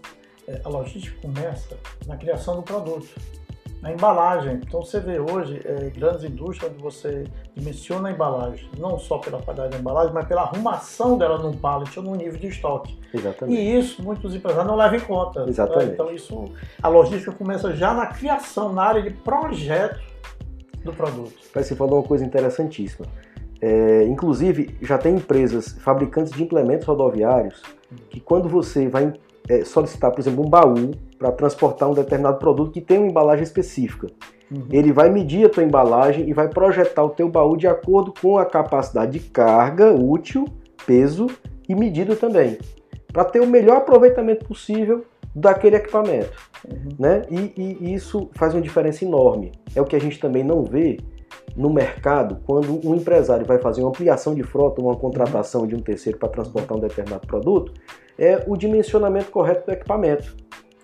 a 0.63 0.70
logística 0.70 1.20
começa 1.22 1.77
na 2.06 2.16
criação 2.16 2.56
do 2.56 2.63
produto, 2.63 3.08
na 3.82 3.92
embalagem. 3.92 4.62
Então 4.66 4.82
você 4.82 5.00
vê 5.00 5.20
hoje 5.20 5.62
é, 5.66 5.89
grandes 5.89 6.24
indústrias 6.24 6.72
onde 6.72 6.82
você 6.82 7.25
dimensiona 7.56 8.10
a 8.10 8.12
embalagem, 8.12 8.70
não 8.77 8.98
só 8.98 9.18
pela 9.18 9.42
qualidade 9.42 9.72
da 9.72 9.77
embalagem, 9.77 10.13
mas 10.13 10.25
pela 10.25 10.44
arrumação 10.44 11.18
dela 11.18 11.38
num 11.38 11.54
pallet 11.54 11.98
ou 12.00 12.06
num 12.06 12.16
nível 12.16 12.39
de 12.39 12.48
estoque. 12.48 12.98
Exatamente. 13.13 13.60
E 13.60 13.77
isso 13.77 14.01
muitos 14.01 14.34
empresários 14.34 14.68
não 14.68 14.77
levam 14.77 14.98
em 14.98 15.01
conta. 15.01 15.44
Né? 15.44 15.50
Exatamente. 15.50 15.92
Então 15.92 16.12
isso, 16.12 16.46
a 16.82 16.88
logística 16.88 17.32
começa 17.32 17.74
já 17.75 17.94
na 17.94 18.08
criação, 18.08 18.74
na 18.74 18.84
área 18.84 19.01
de 19.01 19.12
projeto 19.12 20.00
do 20.84 20.94
produto. 20.94 21.36
Você 21.54 21.75
falou 21.75 22.00
uma 22.00 22.08
coisa 22.08 22.25
interessantíssima. 22.25 23.06
É, 23.60 24.04
inclusive, 24.06 24.77
já 24.82 24.98
tem 24.98 25.16
empresas, 25.16 25.74
fabricantes 25.80 26.32
de 26.32 26.44
implementos 26.44 26.86
rodoviários, 26.86 27.62
que 28.10 28.20
quando 28.20 28.48
você 28.48 28.88
vai 28.88 29.13
é, 29.50 29.63
solicitar, 29.63 30.12
por 30.12 30.20
exemplo, 30.20 30.46
um 30.46 30.50
baú 30.50 30.92
para 31.18 31.32
transportar 31.32 31.89
um 31.89 31.94
determinado 31.94 32.38
produto 32.38 32.72
que 32.72 32.82
tem 32.82 32.98
uma 32.98 33.08
embalagem 33.08 33.44
específica. 33.44 34.08
Uhum. 34.51 34.68
Ele 34.72 34.92
vai 34.92 35.10
medir 35.10 35.46
a 35.46 35.50
tua 35.50 35.63
embalagem 35.63 36.30
e 36.30 36.34
vai 36.34 36.48
projetar 36.48 37.04
o 37.04 37.10
teu 37.10 37.30
baú 37.30 37.58
de 37.58 37.68
acordo 37.68 38.13
com 38.22 38.38
a 38.38 38.46
capacidade 38.46 39.20
de 39.20 39.30
carga 39.30 39.92
útil, 39.92 40.46
peso 40.86 41.27
e 41.68 41.75
medida 41.75 42.16
também, 42.16 42.58
para 43.12 43.25
ter 43.25 43.42
o 43.42 43.48
melhor 43.48 43.77
aproveitamento 43.77 44.46
possível 44.46 45.04
daquele 45.36 45.75
equipamento. 45.75 46.38
Uhum. 46.68 46.89
Né? 46.98 47.22
E, 47.30 47.54
e, 47.82 47.94
isso 47.94 48.30
faz 48.34 48.54
uma 48.54 48.62
diferença 48.62 49.04
enorme. 49.04 49.51
É 49.75 49.82
o 49.82 49.86
que 49.86 49.96
a 49.96 50.00
gente 50.00 50.20
também 50.20 50.44
não 50.44 50.63
vê 50.63 50.98
no 51.56 51.70
mercado 51.70 52.39
quando 52.46 52.88
um 52.88 52.96
empresário 52.96 53.46
vai 53.46 53.58
fazer 53.60 53.82
uma 53.82 53.89
ampliação 53.89 54.34
de 54.34 54.44
frota, 54.44 54.82
uma 54.82 54.96
contratação 54.96 55.66
de 55.68 55.75
um 55.75 55.80
terceiro 55.80 56.18
para 56.18 56.30
transportar 56.30 56.77
um 56.77 56.80
determinado 56.80 57.25
produto, 57.27 57.74
é 58.18 58.44
o 58.48 58.58
dimensionamento 58.58 59.32
correto 59.32 59.66
do 59.66 59.72
equipamento. 59.72 60.36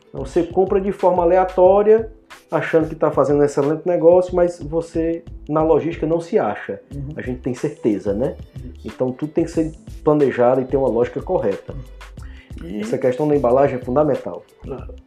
Então, 0.09 0.25
você 0.25 0.43
compra 0.43 0.79
de 0.79 0.91
forma 0.91 1.23
aleatória, 1.23 2.11
achando 2.51 2.87
que 2.87 2.93
está 2.93 3.09
fazendo 3.11 3.39
um 3.39 3.43
excelente 3.43 3.87
negócio, 3.87 4.35
mas 4.35 4.59
você 4.59 5.23
na 5.49 5.63
logística 5.63 6.05
não 6.05 6.21
se 6.21 6.37
acha. 6.37 6.79
Uhum. 6.93 7.09
A 7.15 7.21
gente 7.21 7.41
tem 7.41 7.53
certeza, 7.53 8.13
né? 8.13 8.35
Então 8.85 9.11
tudo 9.11 9.31
tem 9.31 9.43
que 9.43 9.51
ser 9.51 9.73
planejado 10.03 10.61
e 10.61 10.65
ter 10.65 10.77
uma 10.77 10.87
lógica 10.87 11.21
correta. 11.21 11.73
E... 12.63 12.79
Essa 12.79 12.97
questão 12.97 13.27
da 13.27 13.35
embalagem 13.35 13.77
é 13.77 13.81
fundamental. 13.81 14.43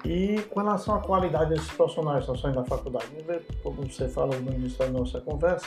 E 0.04 0.40
com 0.50 0.60
relação 0.60 0.96
à 0.96 1.00
qualidade 1.00 1.50
desses 1.50 1.70
profissionais 1.70 2.24
que 2.24 2.32
estão 2.32 2.36
saindo 2.36 2.56
da 2.56 2.64
faculdade, 2.64 3.06
como 3.62 3.76
você 3.82 4.08
falou 4.08 4.38
no 4.40 4.52
início 4.52 4.78
da 4.78 4.88
nossa 4.88 5.20
conversa, 5.20 5.66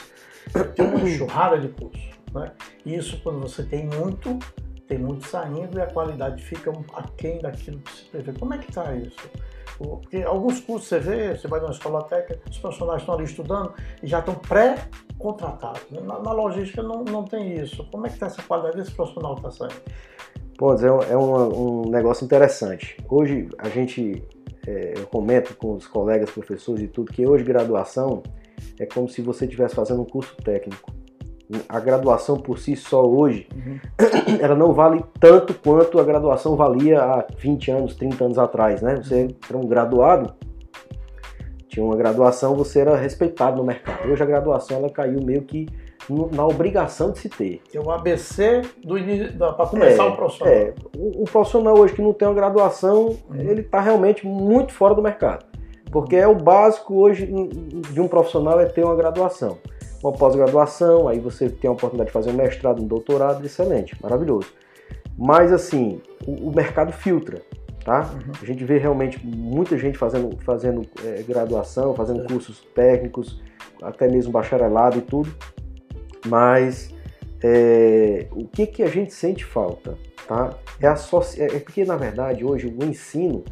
tem 0.76 0.86
uma 0.86 1.00
enxurrada 1.08 1.58
de 1.58 1.68
cursos. 1.68 2.10
Né? 2.34 2.52
E 2.84 2.94
isso, 2.94 3.20
quando 3.22 3.40
você 3.40 3.62
tem 3.62 3.86
muito, 3.86 4.38
tem 4.90 4.98
muito 4.98 5.24
saindo 5.28 5.78
e 5.78 5.80
a 5.80 5.86
qualidade 5.86 6.42
fica 6.42 6.72
aquém 6.94 7.38
daquilo 7.38 7.78
que 7.78 7.92
se 7.92 8.04
prevê. 8.06 8.32
Como 8.32 8.52
é 8.52 8.58
que 8.58 8.68
está 8.68 8.92
isso? 8.96 9.30
Porque 9.78 10.16
alguns 10.22 10.58
cursos 10.60 10.88
você 10.88 10.98
vê, 10.98 11.38
você 11.38 11.46
vai 11.46 11.60
numa 11.60 11.70
escola 11.70 12.02
técnica, 12.02 12.42
os 12.50 12.58
profissionais 12.58 13.00
estão 13.00 13.14
ali 13.14 13.24
estudando 13.24 13.72
e 14.02 14.06
já 14.08 14.18
estão 14.18 14.34
pré-contratados. 14.34 15.88
Né? 15.92 16.00
Na, 16.00 16.18
na, 16.18 16.32
logística 16.32 16.82
não, 16.82 17.04
não 17.04 17.24
tem 17.24 17.54
isso. 17.54 17.86
Como 17.90 18.04
é 18.04 18.08
que 18.08 18.16
está 18.16 18.26
essa 18.26 18.42
qualidade 18.42 18.78
desse 18.78 18.90
profissional 18.90 19.36
que 19.36 19.46
está 19.46 19.68
saindo? 19.68 19.80
Pô, 20.58 20.74
é, 20.74 21.16
um, 21.16 21.84
um 21.84 21.88
negócio 21.88 22.24
interessante. 22.24 22.96
Hoje 23.08 23.48
a 23.58 23.68
gente, 23.68 24.24
é, 24.66 24.94
eu 24.96 25.06
comento 25.06 25.54
com 25.54 25.74
os 25.74 25.86
colegas, 25.86 26.30
professores 26.30 26.82
e 26.82 26.88
tudo, 26.88 27.12
que 27.12 27.24
hoje 27.24 27.44
graduação 27.44 28.24
é 28.78 28.86
como 28.86 29.08
se 29.08 29.22
você 29.22 29.44
estivesse 29.44 29.76
fazendo 29.76 30.02
um 30.02 30.04
curso 30.04 30.36
técnico. 30.42 30.92
A 31.68 31.80
graduação 31.80 32.36
por 32.36 32.58
si 32.58 32.76
só 32.76 33.04
hoje, 33.04 33.48
uhum. 33.54 33.78
ela 34.40 34.54
não 34.54 34.72
vale 34.72 35.04
tanto 35.18 35.54
quanto 35.54 35.98
a 35.98 36.04
graduação 36.04 36.56
valia 36.56 37.02
há 37.02 37.26
20 37.36 37.70
anos, 37.70 37.94
30 37.96 38.24
anos 38.24 38.38
atrás, 38.38 38.80
né? 38.82 38.96
Você 38.96 39.28
era 39.48 39.58
um 39.58 39.66
graduado, 39.66 40.32
tinha 41.68 41.84
uma 41.84 41.96
graduação, 41.96 42.54
você 42.54 42.80
era 42.80 42.96
respeitado 42.96 43.56
no 43.56 43.64
mercado. 43.64 44.10
Hoje 44.10 44.22
a 44.22 44.26
graduação 44.26 44.78
ela 44.78 44.90
caiu 44.90 45.20
meio 45.22 45.42
que 45.42 45.66
na 46.32 46.46
obrigação 46.46 47.12
de 47.12 47.18
se 47.18 47.28
ter. 47.28 47.60
É 47.72 47.78
o 47.78 47.90
ABC 47.90 48.62
para 49.38 49.66
começar 49.66 50.04
é, 50.04 50.08
o 50.08 50.16
profissional. 50.16 50.54
É, 50.54 50.74
um, 50.96 51.24
profissional 51.24 51.78
hoje 51.78 51.94
que 51.94 52.02
não 52.02 52.12
tem 52.12 52.26
uma 52.26 52.34
graduação, 52.34 53.16
uhum. 53.28 53.36
ele 53.36 53.60
está 53.60 53.80
realmente 53.80 54.26
muito 54.26 54.72
fora 54.72 54.94
do 54.94 55.02
mercado. 55.02 55.49
Porque 55.90 56.16
é 56.16 56.26
o 56.26 56.34
básico 56.34 56.94
hoje 56.94 57.26
de 57.26 58.00
um 58.00 58.08
profissional 58.08 58.60
é 58.60 58.66
ter 58.66 58.84
uma 58.84 58.94
graduação. 58.94 59.58
Uma 60.02 60.12
pós-graduação, 60.12 61.08
aí 61.08 61.18
você 61.18 61.48
tem 61.50 61.68
a 61.68 61.72
oportunidade 61.72 62.08
de 62.08 62.12
fazer 62.12 62.30
um 62.30 62.34
mestrado, 62.34 62.82
um 62.82 62.86
doutorado, 62.86 63.44
excelente, 63.44 63.96
maravilhoso. 64.02 64.48
Mas 65.18 65.52
assim, 65.52 66.00
o, 66.26 66.48
o 66.48 66.54
mercado 66.54 66.92
filtra. 66.92 67.42
Tá? 67.84 68.10
Uhum. 68.12 68.32
A 68.40 68.44
gente 68.44 68.62
vê 68.62 68.76
realmente 68.76 69.24
muita 69.26 69.76
gente 69.78 69.96
fazendo, 69.96 70.36
fazendo 70.44 70.82
é, 71.02 71.22
graduação, 71.22 71.94
fazendo 71.94 72.22
é. 72.24 72.26
cursos 72.26 72.60
técnicos, 72.74 73.40
até 73.82 74.06
mesmo 74.06 74.30
bacharelado 74.30 74.98
e 74.98 75.00
tudo, 75.00 75.34
mas 76.26 76.94
é, 77.42 78.28
o 78.32 78.46
que, 78.46 78.66
que 78.66 78.82
a 78.82 78.86
gente 78.86 79.14
sente 79.14 79.44
falta? 79.44 79.96
Tá? 80.28 80.54
É, 80.80 80.86
associ... 80.86 81.40
é 81.40 81.58
porque, 81.58 81.84
na 81.84 81.96
verdade, 81.96 82.44
hoje 82.44 82.66
o 82.66 82.84
ensino 82.84 83.44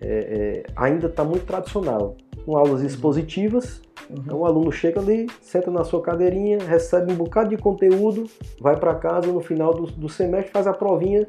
é, 0.00 0.64
é 0.66 0.72
ainda 0.76 1.06
está 1.06 1.24
muito 1.24 1.44
tradicional, 1.46 2.16
com 2.44 2.56
aulas 2.56 2.80
uhum. 2.80 2.86
expositivas. 2.86 3.82
Uhum. 4.08 4.16
Então 4.18 4.38
o 4.38 4.46
aluno 4.46 4.72
chega 4.72 5.00
ali, 5.00 5.26
senta 5.40 5.70
na 5.70 5.84
sua 5.84 6.00
cadeirinha, 6.02 6.58
recebe 6.58 7.12
um 7.12 7.16
bocado 7.16 7.50
de 7.50 7.56
conteúdo, 7.56 8.24
vai 8.60 8.76
para 8.76 8.94
casa 8.94 9.30
no 9.30 9.40
final 9.40 9.74
do, 9.74 9.86
do, 9.86 10.08
semestre, 10.08 10.52
faz 10.52 10.66
a 10.66 10.72
provinha. 10.72 11.26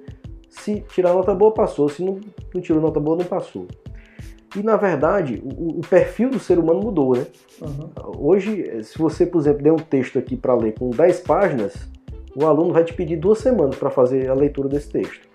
Se 0.49 0.81
tirar 0.89 1.13
nota 1.13 1.33
boa, 1.33 1.53
passou. 1.53 1.87
Se 1.87 2.03
não, 2.03 2.19
não 2.53 2.61
tirou 2.61 2.81
nota 2.81 2.99
boa, 2.99 3.17
não 3.17 3.25
passou. 3.25 3.67
E 4.55 4.61
na 4.61 4.75
verdade, 4.75 5.41
o, 5.45 5.79
o, 5.79 5.81
perfil 5.81 6.29
do 6.29 6.39
ser 6.39 6.59
humano 6.59 6.81
mudou, 6.81 7.15
né? 7.15 7.25
Uhum. 7.61 7.89
Hoje, 8.17 8.83
se 8.83 8.97
você, 8.97 9.25
por 9.25 9.39
exemplo, 9.39 9.63
der 9.63 9.71
um 9.71 9.77
texto 9.77 10.19
aqui 10.19 10.35
para 10.35 10.53
ler 10.55 10.73
com 10.77 10.89
10 10.89 11.21
páginas, 11.21 11.89
o 12.35 12.45
aluno 12.45 12.73
vai 12.73 12.83
te 12.83 12.93
pedir 12.93 13.17
duas 13.17 13.39
semanas 13.39 13.75
para 13.75 13.89
fazer 13.89 14.29
a 14.29 14.33
leitura 14.33 14.67
desse 14.67 14.89
texto. 14.89 15.27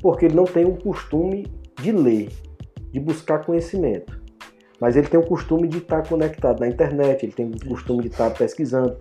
Porque 0.00 0.26
ele 0.26 0.34
não 0.34 0.44
tem 0.44 0.64
o 0.64 0.76
costume 0.76 1.46
de 1.80 1.90
ler, 1.90 2.28
de 2.92 3.00
buscar 3.00 3.44
conhecimento. 3.44 4.20
Mas 4.80 4.96
ele 4.96 5.06
tem 5.06 5.18
o 5.18 5.24
costume 5.24 5.68
de 5.68 5.78
estar 5.78 6.06
conectado 6.06 6.60
na 6.60 6.68
internet, 6.68 7.24
ele 7.24 7.32
tem 7.32 7.46
o 7.46 7.68
costume 7.68 8.02
de 8.02 8.08
estar 8.08 8.30
pesquisando. 8.30 8.96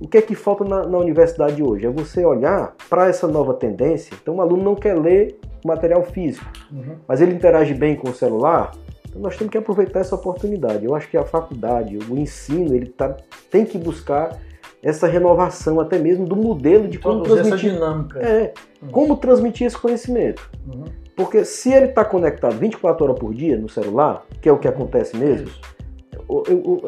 O 0.00 0.06
que 0.06 0.18
é 0.18 0.22
que 0.22 0.34
falta 0.34 0.64
na, 0.64 0.86
na 0.86 0.98
universidade 0.98 1.62
hoje? 1.62 1.86
É 1.86 1.90
você 1.90 2.24
olhar 2.24 2.74
para 2.88 3.08
essa 3.08 3.26
nova 3.26 3.54
tendência. 3.54 4.14
Então, 4.20 4.36
o 4.36 4.40
aluno 4.40 4.62
não 4.62 4.74
quer 4.74 4.98
ler 4.98 5.38
material 5.64 6.02
físico, 6.02 6.44
uhum. 6.70 6.96
mas 7.06 7.20
ele 7.20 7.32
interage 7.32 7.72
bem 7.72 7.94
com 7.94 8.10
o 8.10 8.14
celular, 8.14 8.72
então 9.12 9.22
nós 9.22 9.36
temos 9.36 9.52
que 9.52 9.58
aproveitar 9.58 10.00
essa 10.00 10.14
oportunidade. 10.14 10.84
Eu 10.84 10.94
acho 10.94 11.08
que 11.08 11.16
a 11.16 11.24
faculdade, 11.24 11.98
o 12.08 12.18
ensino, 12.18 12.74
ele 12.74 12.86
tá, 12.86 13.16
tem 13.50 13.64
que 13.64 13.78
buscar 13.78 14.38
essa 14.82 15.06
renovação 15.06 15.78
até 15.78 15.98
mesmo 15.98 16.26
do 16.26 16.34
modelo 16.34 16.88
de 16.88 16.98
como 16.98 17.22
transmitir 17.22 17.70
essa 17.70 17.74
dinâmica. 17.74 18.18
É, 18.18 18.52
uhum. 18.82 18.88
como 18.88 19.16
transmitir 19.16 19.66
esse 19.66 19.78
conhecimento. 19.78 20.50
Uhum. 20.66 20.84
Porque 21.14 21.44
se 21.44 21.72
ele 21.72 21.86
está 21.86 22.04
conectado 22.04 22.56
24 22.58 23.04
horas 23.04 23.18
por 23.18 23.34
dia 23.34 23.56
no 23.56 23.68
celular, 23.68 24.24
que 24.40 24.48
é 24.48 24.52
o 24.52 24.58
que 24.58 24.66
acontece 24.66 25.16
mesmo, 25.16 25.50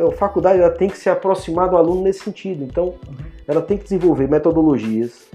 a 0.09 0.12
faculdade 0.16 0.61
ela 0.61 0.71
tem 0.71 0.88
que 0.88 0.97
se 0.97 1.11
aproximar 1.11 1.69
do 1.69 1.76
aluno 1.76 2.02
nesse 2.02 2.21
sentido. 2.21 2.64
Então, 2.64 2.87
uhum. 2.87 3.16
ela 3.47 3.61
tem 3.61 3.76
que 3.76 3.85
desenvolver 3.85 4.28
metodologias 4.28 5.26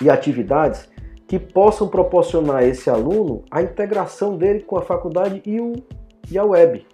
e 0.00 0.08
atividades 0.08 0.88
que 1.26 1.38
possam 1.38 1.88
proporcionar 1.88 2.56
a 2.56 2.64
esse 2.64 2.88
aluno 2.88 3.44
a 3.50 3.60
integração 3.60 4.36
dele 4.36 4.60
com 4.60 4.78
a 4.78 4.82
faculdade 4.82 5.42
e 5.44 5.60
o 5.60 5.74
e 6.30 6.38
a 6.38 6.44
web 6.44 6.86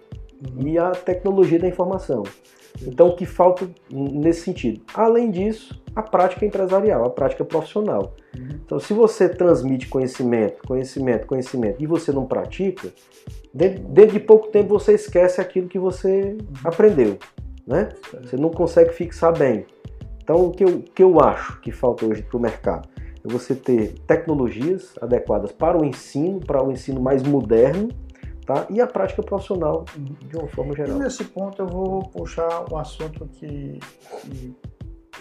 uhum. 0.42 0.66
e 0.66 0.78
a 0.78 0.90
tecnologia 0.90 1.59
da 1.59 1.68
informação. 1.68 2.25
Então, 2.83 3.09
o 3.09 3.16
que 3.16 3.25
falta 3.25 3.69
nesse 3.90 4.43
sentido? 4.43 4.81
Além 4.95 5.31
disso, 5.31 5.81
a 5.95 6.02
prática 6.02 6.45
empresarial, 6.45 7.04
a 7.04 7.11
prática 7.11 7.45
profissional. 7.45 8.14
Uhum. 8.37 8.49
Então, 8.64 8.81
se 8.81 8.93
você 8.93 9.28
transmite 9.28 9.88
conhecimento, 9.88 10.66
conhecimento, 10.66 11.26
conhecimento 11.26 11.83
e 11.83 11.87
você 11.87 12.11
não 12.11 12.26
pratica, 12.26 12.88
dentro, 13.52 13.85
dentro 13.85 14.12
de 14.12 14.21
pouco 14.21 14.49
tempo 14.49 14.78
você 14.78 14.95
esquece 14.95 15.40
aquilo 15.40 15.69
que 15.69 15.78
você 15.78 16.37
uhum. 16.38 16.38
aprendeu. 16.64 17.19
Né? 17.66 17.90
Você 18.23 18.37
não 18.37 18.50
consegue 18.50 18.93
fixar 18.93 19.37
bem. 19.37 19.64
Então, 20.23 20.47
o 20.47 20.50
que 20.50 20.64
eu, 20.64 20.83
que 20.95 21.02
eu 21.02 21.21
acho 21.21 21.61
que 21.61 21.71
falta 21.71 22.07
hoje 22.07 22.23
para 22.23 22.37
o 22.37 22.40
mercado? 22.40 22.88
É 23.25 23.28
você 23.31 23.54
ter 23.54 23.95
tecnologias 24.07 24.95
adequadas 25.00 25.52
para 25.52 25.81
o 25.81 25.85
ensino, 25.85 26.40
para 26.40 26.62
o 26.62 26.73
ensino 26.73 27.00
mais 27.00 27.23
moderno, 27.23 27.88
tá? 28.45 28.67
e 28.71 28.81
a 28.81 28.87
prática 28.87 29.23
profissional 29.23 29.85
de 29.97 30.37
uma 30.37 30.49
forma 30.49 30.75
geral. 30.75 30.97
E 30.97 31.01
nesse 31.01 31.25
ponto 31.25 31.63
eu 31.63 31.67
vou 31.67 32.03
puxar 32.09 32.65
um 32.73 32.77
assunto 32.77 33.27
que, 33.27 33.79
que 34.23 34.55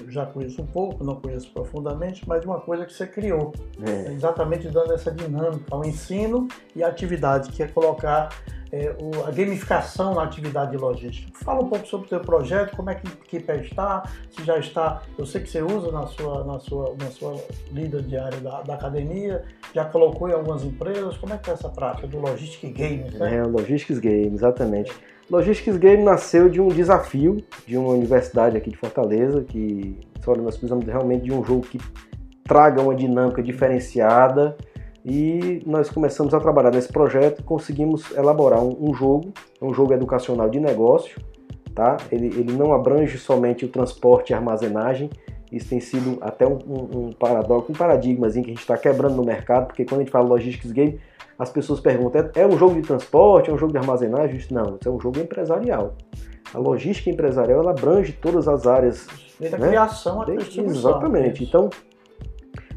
já 0.08 0.26
conheço 0.26 0.62
um 0.62 0.66
pouco, 0.66 1.04
não 1.04 1.16
conheço 1.16 1.52
profundamente, 1.52 2.28
mas 2.28 2.44
uma 2.46 2.60
coisa 2.60 2.86
que 2.86 2.94
você 2.94 3.08
criou, 3.08 3.54
é. 3.82 4.12
exatamente 4.12 4.68
dando 4.70 4.94
essa 4.94 5.12
dinâmica 5.12 5.66
ao 5.72 5.84
ensino 5.86 6.48
e 6.76 6.84
à 6.84 6.88
atividade, 6.88 7.52
que 7.52 7.64
é 7.64 7.68
colocar 7.68 8.30
é, 8.74 8.96
o, 9.00 9.24
a 9.28 9.30
gamificação 9.30 10.16
na 10.16 10.24
atividade 10.24 10.76
logística. 10.76 11.32
Fala 11.46 11.62
um 11.62 11.70
pouco 11.70 11.86
sobre 11.88 12.08
o 12.08 12.10
seu 12.10 12.20
projeto, 12.20 12.76
como 12.76 12.90
é 12.90 12.96
que, 12.96 13.08
que 13.08 13.38
está, 13.38 14.04
se 14.32 14.44
já 14.44 14.58
está, 14.58 15.04
eu 15.16 15.28
sei 15.28 15.42
que 15.42 15.50
você 15.50 15.62
usa 15.62 15.92
na 15.92 16.08
sua, 16.08 16.44
na 16.44 16.60
sua, 16.60 16.96
na 17.00 17.12
sua 17.12 17.40
lida 17.72 18.02
diária 18.02 18.40
da, 18.40 18.64
da 18.64 18.74
academia, 18.74 19.44
já 19.76 19.86
colocou 19.86 20.28
em 20.28 20.34
algumas 20.34 20.64
empresas, 20.64 21.16
como 21.18 21.34
é 21.34 21.38
que 21.38 21.52
é 21.52 21.54
essa 21.54 21.70
prática 21.70 22.08
do 22.08 22.20
Logistics 22.20 22.74
Games? 22.74 23.14
Né? 23.14 23.36
É, 23.36 23.44
Logistics 23.44 24.00
Games, 24.00 24.34
exatamente. 24.34 24.92
Logistics 25.30 25.78
Game 25.78 26.04
nasceu 26.04 26.50
de 26.50 26.60
um 26.60 26.68
desafio 26.68 27.44
de 27.66 27.78
uma 27.78 27.90
universidade 27.90 28.58
aqui 28.58 28.70
de 28.70 28.78
Fortaleza, 28.78 29.44
que 29.44 29.98
olha, 30.28 30.42
nós 30.42 30.56
precisamos 30.56 30.86
realmente 30.86 31.24
de 31.24 31.32
um 31.32 31.44
jogo 31.44 31.62
que 31.62 31.80
traga 32.44 32.82
uma 32.82 32.94
dinâmica 32.94 33.42
diferenciada 33.42 34.56
e 35.06 35.62
nós 35.66 35.90
começamos 35.90 36.34
a 36.34 36.40
trabalhar 36.40 36.72
nesse 36.72 36.92
projeto 36.92 37.40
e 37.40 37.44
conseguimos 37.44 38.12
elaborar 38.16 38.62
um, 38.62 38.90
um 38.90 38.94
jogo, 38.94 39.34
um 39.62 39.74
jogo 39.74 39.94
educacional 39.94 40.50
de 40.50 40.60
negócio, 40.60 41.22
tá? 41.74 41.98
Ele, 42.12 42.28
ele 42.28 42.54
não 42.54 42.74
abrange 42.74 43.18
somente 43.18 43.66
o 43.66 43.70
transporte 43.70 44.32
e 44.32 44.34
armazenagem, 44.34 45.10
isso 45.52 45.70
tem 45.70 45.80
sido 45.80 46.18
até 46.22 46.48
um, 46.48 46.58
um, 46.68 46.98
um 46.98 47.12
paradoxo, 47.12 47.72
um 47.72 47.76
paradigma 47.76 48.28
que 48.30 48.40
a 48.40 48.42
gente 48.42 48.60
está 48.60 48.78
quebrando 48.78 49.16
no 49.16 49.24
mercado, 49.24 49.68
porque 49.68 49.86
quando 49.86 50.02
a 50.02 50.04
gente 50.04 50.12
fala 50.12 50.28
logistics 50.28 50.72
game, 50.72 51.00
as 51.44 51.50
pessoas 51.50 51.80
perguntam, 51.80 52.30
é, 52.36 52.42
é 52.42 52.48
um 52.48 52.58
jogo 52.58 52.76
de 52.76 52.82
transporte, 52.82 53.50
é 53.50 53.54
um 53.54 53.58
jogo 53.58 53.72
de 53.72 53.78
armazenagem? 53.78 54.38
Isso 54.38 54.54
não, 54.54 54.78
isso 54.80 54.88
é 54.88 54.92
um 54.92 55.00
jogo 55.00 55.20
empresarial. 55.20 55.96
A 56.54 56.58
logística 56.58 57.10
empresarial 57.10 57.62
ela 57.62 57.72
abrange 57.72 58.14
todas 58.14 58.48
as 58.48 58.66
áreas. 58.66 59.08
Desde 59.40 59.58
né? 59.58 59.66
a 59.66 59.70
criação 59.70 60.22
até 60.22 60.36
distribuição. 60.36 60.92
Exatamente. 60.92 61.44
Então, 61.44 61.70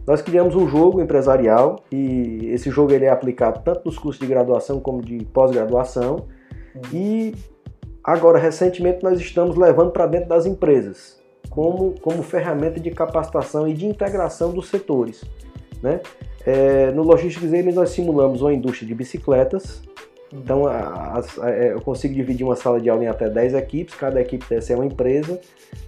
nós 0.07 0.23
criamos 0.23 0.55
um 0.55 0.69
jogo 0.69 1.01
empresarial 1.01 1.77
e 1.91 2.49
esse 2.53 2.71
jogo 2.71 2.93
ele 2.93 3.05
é 3.05 3.11
aplicado 3.11 3.61
tanto 3.65 3.83
nos 3.85 3.99
cursos 3.99 4.21
de 4.21 4.27
graduação 4.27 4.81
como 4.81 5.03
de 5.03 5.25
pós-graduação. 5.27 6.27
Uhum. 6.75 6.83
E 6.93 7.35
agora, 8.03 8.39
recentemente, 8.39 9.03
nós 9.03 9.21
estamos 9.21 9.57
levando 9.57 9.91
para 9.91 10.07
dentro 10.07 10.29
das 10.29 10.47
empresas 10.47 11.21
como, 11.51 11.95
como 12.01 12.23
ferramenta 12.23 12.81
de 12.81 12.91
capacitação 12.91 13.67
e 13.69 13.75
de 13.75 13.87
integração 13.87 14.53
dos 14.53 14.69
setores. 14.69 15.25
Né? 15.87 16.01
É, 16.45 16.91
no 16.91 17.05
Logistics 17.05 17.49
Games 17.49 17.77
nós 17.77 17.91
simulamos 17.91 18.43
uma 18.43 18.53
indústria 18.53 18.89
de 18.89 18.95
bicicletas. 18.95 19.83
Então 20.33 20.67
a, 20.67 21.21
a, 21.41 21.51
é, 21.51 21.73
eu 21.73 21.81
consigo 21.81 22.13
dividir 22.13 22.45
uma 22.45 22.57
sala 22.57 22.81
de 22.81 22.91
aula 22.91 23.05
em 23.05 23.07
até 23.07 23.31
10 23.31 23.55
equipes, 23.55 23.95
cada 23.95 24.21
equipe 24.21 24.45
dessa 24.49 24.73
é 24.73 24.77
uma 24.77 24.85
empresa, 24.85 25.41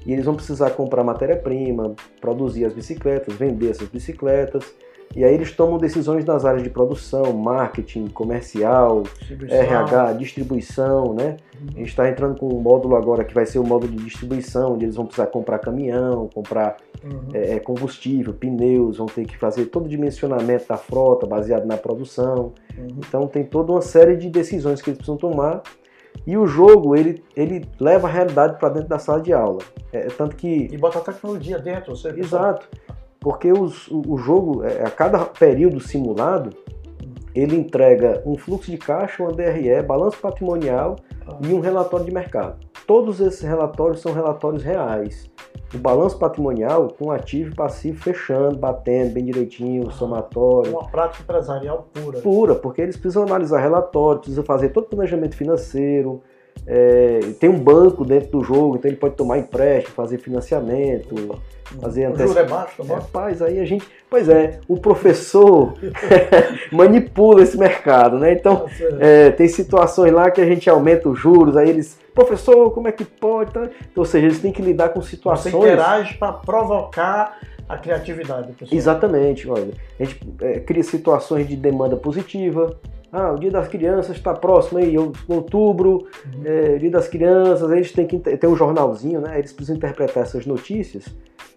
e 0.06 0.12
eles 0.12 0.24
vão 0.24 0.36
precisar 0.36 0.70
comprar 0.70 1.02
matéria-prima, 1.02 1.96
produzir 2.20 2.64
as 2.64 2.72
bicicletas, 2.72 3.34
vender 3.34 3.70
essas 3.70 3.88
bicicletas, 3.88 4.72
e 5.16 5.24
aí 5.24 5.34
eles 5.34 5.52
tomam 5.52 5.78
decisões 5.78 6.24
nas 6.24 6.44
áreas 6.44 6.62
de 6.62 6.70
produção, 6.70 7.32
marketing, 7.32 8.08
comercial, 8.08 9.02
distribuição. 9.02 9.58
RH, 9.58 10.12
distribuição, 10.14 11.14
né? 11.14 11.36
Uhum. 11.60 11.68
A 11.74 11.78
gente 11.78 11.88
está 11.88 12.08
entrando 12.08 12.38
com 12.38 12.46
um 12.54 12.60
módulo 12.60 12.94
agora 12.94 13.24
que 13.24 13.34
vai 13.34 13.46
ser 13.46 13.58
o 13.58 13.64
módulo 13.64 13.92
de 13.92 14.04
distribuição, 14.04 14.74
onde 14.74 14.84
eles 14.84 14.96
vão 14.96 15.06
precisar 15.06 15.26
comprar 15.28 15.58
caminhão, 15.58 16.28
comprar 16.32 16.76
uhum. 17.02 17.28
é, 17.32 17.58
combustível, 17.58 18.34
pneus, 18.34 18.98
vão 18.98 19.06
ter 19.06 19.24
que 19.24 19.36
fazer 19.36 19.66
todo 19.66 19.86
o 19.86 19.88
dimensionamento 19.88 20.68
da 20.68 20.76
frota 20.76 21.26
baseado 21.26 21.66
na 21.66 21.76
produção. 21.76 22.52
Uhum. 22.76 22.88
Então 22.98 23.26
tem 23.26 23.44
toda 23.44 23.72
uma 23.72 23.82
série 23.82 24.16
de 24.16 24.28
decisões 24.28 24.82
que 24.82 24.90
eles 24.90 24.98
precisam 24.98 25.16
tomar. 25.16 25.62
E 26.26 26.36
o 26.36 26.46
jogo, 26.46 26.94
ele, 26.94 27.22
ele 27.34 27.66
leva 27.80 28.08
a 28.08 28.10
realidade 28.10 28.58
para 28.58 28.68
dentro 28.68 28.88
da 28.88 28.98
sala 28.98 29.20
de 29.20 29.32
aula. 29.32 29.60
É, 29.92 30.00
é, 30.00 30.06
tanto 30.06 30.36
que... 30.36 30.68
E 30.70 30.76
bota 30.76 30.98
a 30.98 31.02
tecnologia 31.02 31.58
dentro. 31.58 31.96
Você 31.96 32.10
Exato. 32.10 32.68
Porque 33.28 33.52
os, 33.52 33.88
o, 33.88 34.14
o 34.14 34.16
jogo, 34.16 34.64
é, 34.64 34.86
a 34.86 34.90
cada 34.90 35.18
período 35.18 35.80
simulado, 35.80 36.48
ele 37.34 37.56
entrega 37.56 38.22
um 38.24 38.38
fluxo 38.38 38.70
de 38.70 38.78
caixa, 38.78 39.22
uma 39.22 39.32
DRE, 39.32 39.82
balanço 39.82 40.16
patrimonial 40.16 40.96
ah. 41.26 41.36
e 41.42 41.52
um 41.52 41.60
relatório 41.60 42.06
de 42.06 42.10
mercado. 42.10 42.56
Todos 42.86 43.20
esses 43.20 43.42
relatórios 43.42 44.00
são 44.00 44.14
relatórios 44.14 44.62
reais. 44.62 45.30
O 45.74 45.76
balanço 45.76 46.18
patrimonial 46.18 46.88
com 46.98 47.12
ativo 47.12 47.50
e 47.50 47.54
passivo 47.54 48.02
fechando, 48.02 48.56
batendo 48.56 49.12
bem 49.12 49.26
direitinho, 49.26 49.88
ah, 49.88 49.90
somatório. 49.90 50.72
Uma 50.72 50.88
prática 50.88 51.22
empresarial 51.22 51.86
pura. 51.92 52.20
Pura, 52.20 52.54
porque 52.54 52.80
eles 52.80 52.96
precisam 52.96 53.24
analisar 53.24 53.60
relatório, 53.60 54.20
precisam 54.20 54.42
fazer 54.42 54.70
todo 54.70 54.84
o 54.84 54.88
planejamento 54.88 55.36
financeiro, 55.36 56.22
é, 56.66 57.20
tem 57.38 57.48
um 57.48 57.58
banco 57.58 58.04
dentro 58.04 58.38
do 58.38 58.44
jogo, 58.44 58.76
então 58.76 58.90
ele 58.90 58.98
pode 58.98 59.14
tomar 59.14 59.38
empréstimo, 59.38 59.94
fazer 59.94 60.18
financiamento, 60.18 61.40
fazer 61.80 62.10
o 62.10 62.16
juro 62.16 62.38
é 62.38 62.44
baixo, 62.44 62.84
tá 62.84 62.94
Rapaz, 62.94 63.42
aí 63.42 63.60
a 63.60 63.64
gente. 63.64 63.86
Pois 64.08 64.28
é, 64.28 64.60
o 64.66 64.78
professor 64.78 65.74
manipula 66.72 67.42
esse 67.42 67.58
mercado, 67.58 68.18
né? 68.18 68.32
Então, 68.32 68.66
tá 68.66 68.68
é, 69.00 69.30
tem 69.30 69.48
situações 69.48 70.12
lá 70.12 70.30
que 70.30 70.40
a 70.40 70.46
gente 70.46 70.68
aumenta 70.68 71.08
os 71.08 71.18
juros, 71.18 71.56
aí 71.56 71.68
eles. 71.68 71.98
Professor, 72.14 72.72
como 72.72 72.88
é 72.88 72.92
que 72.92 73.04
pode? 73.04 73.50
Então, 73.50 73.70
ou 73.94 74.04
seja, 74.04 74.26
eles 74.26 74.40
têm 74.40 74.50
que 74.50 74.60
lidar 74.60 74.88
com 74.88 75.00
situações. 75.00 75.52
Você 75.52 75.56
interage 75.56 76.14
para 76.14 76.32
provocar 76.32 77.38
a 77.68 77.76
criatividade. 77.76 78.52
Pessoal. 78.52 78.76
Exatamente, 78.76 79.48
olha. 79.48 79.72
A 80.00 80.04
gente 80.04 80.20
é, 80.40 80.58
cria 80.58 80.82
situações 80.82 81.46
de 81.46 81.54
demanda 81.54 81.96
positiva, 81.96 82.76
ah, 83.12 83.32
o 83.32 83.38
Dia 83.38 83.50
das 83.50 83.68
Crianças 83.68 84.16
está 84.16 84.34
próximo 84.34 84.78
aí, 84.78 84.96
outubro, 85.28 86.06
uhum. 86.26 86.42
é, 86.44 86.76
Dia 86.76 86.90
das 86.90 87.08
Crianças, 87.08 87.70
eles 87.70 87.92
têm 87.92 88.06
que 88.06 88.18
ter 88.18 88.46
um 88.46 88.56
jornalzinho, 88.56 89.20
né? 89.20 89.38
Eles 89.38 89.52
precisam 89.52 89.76
interpretar 89.76 90.24
essas 90.24 90.44
notícias 90.44 91.06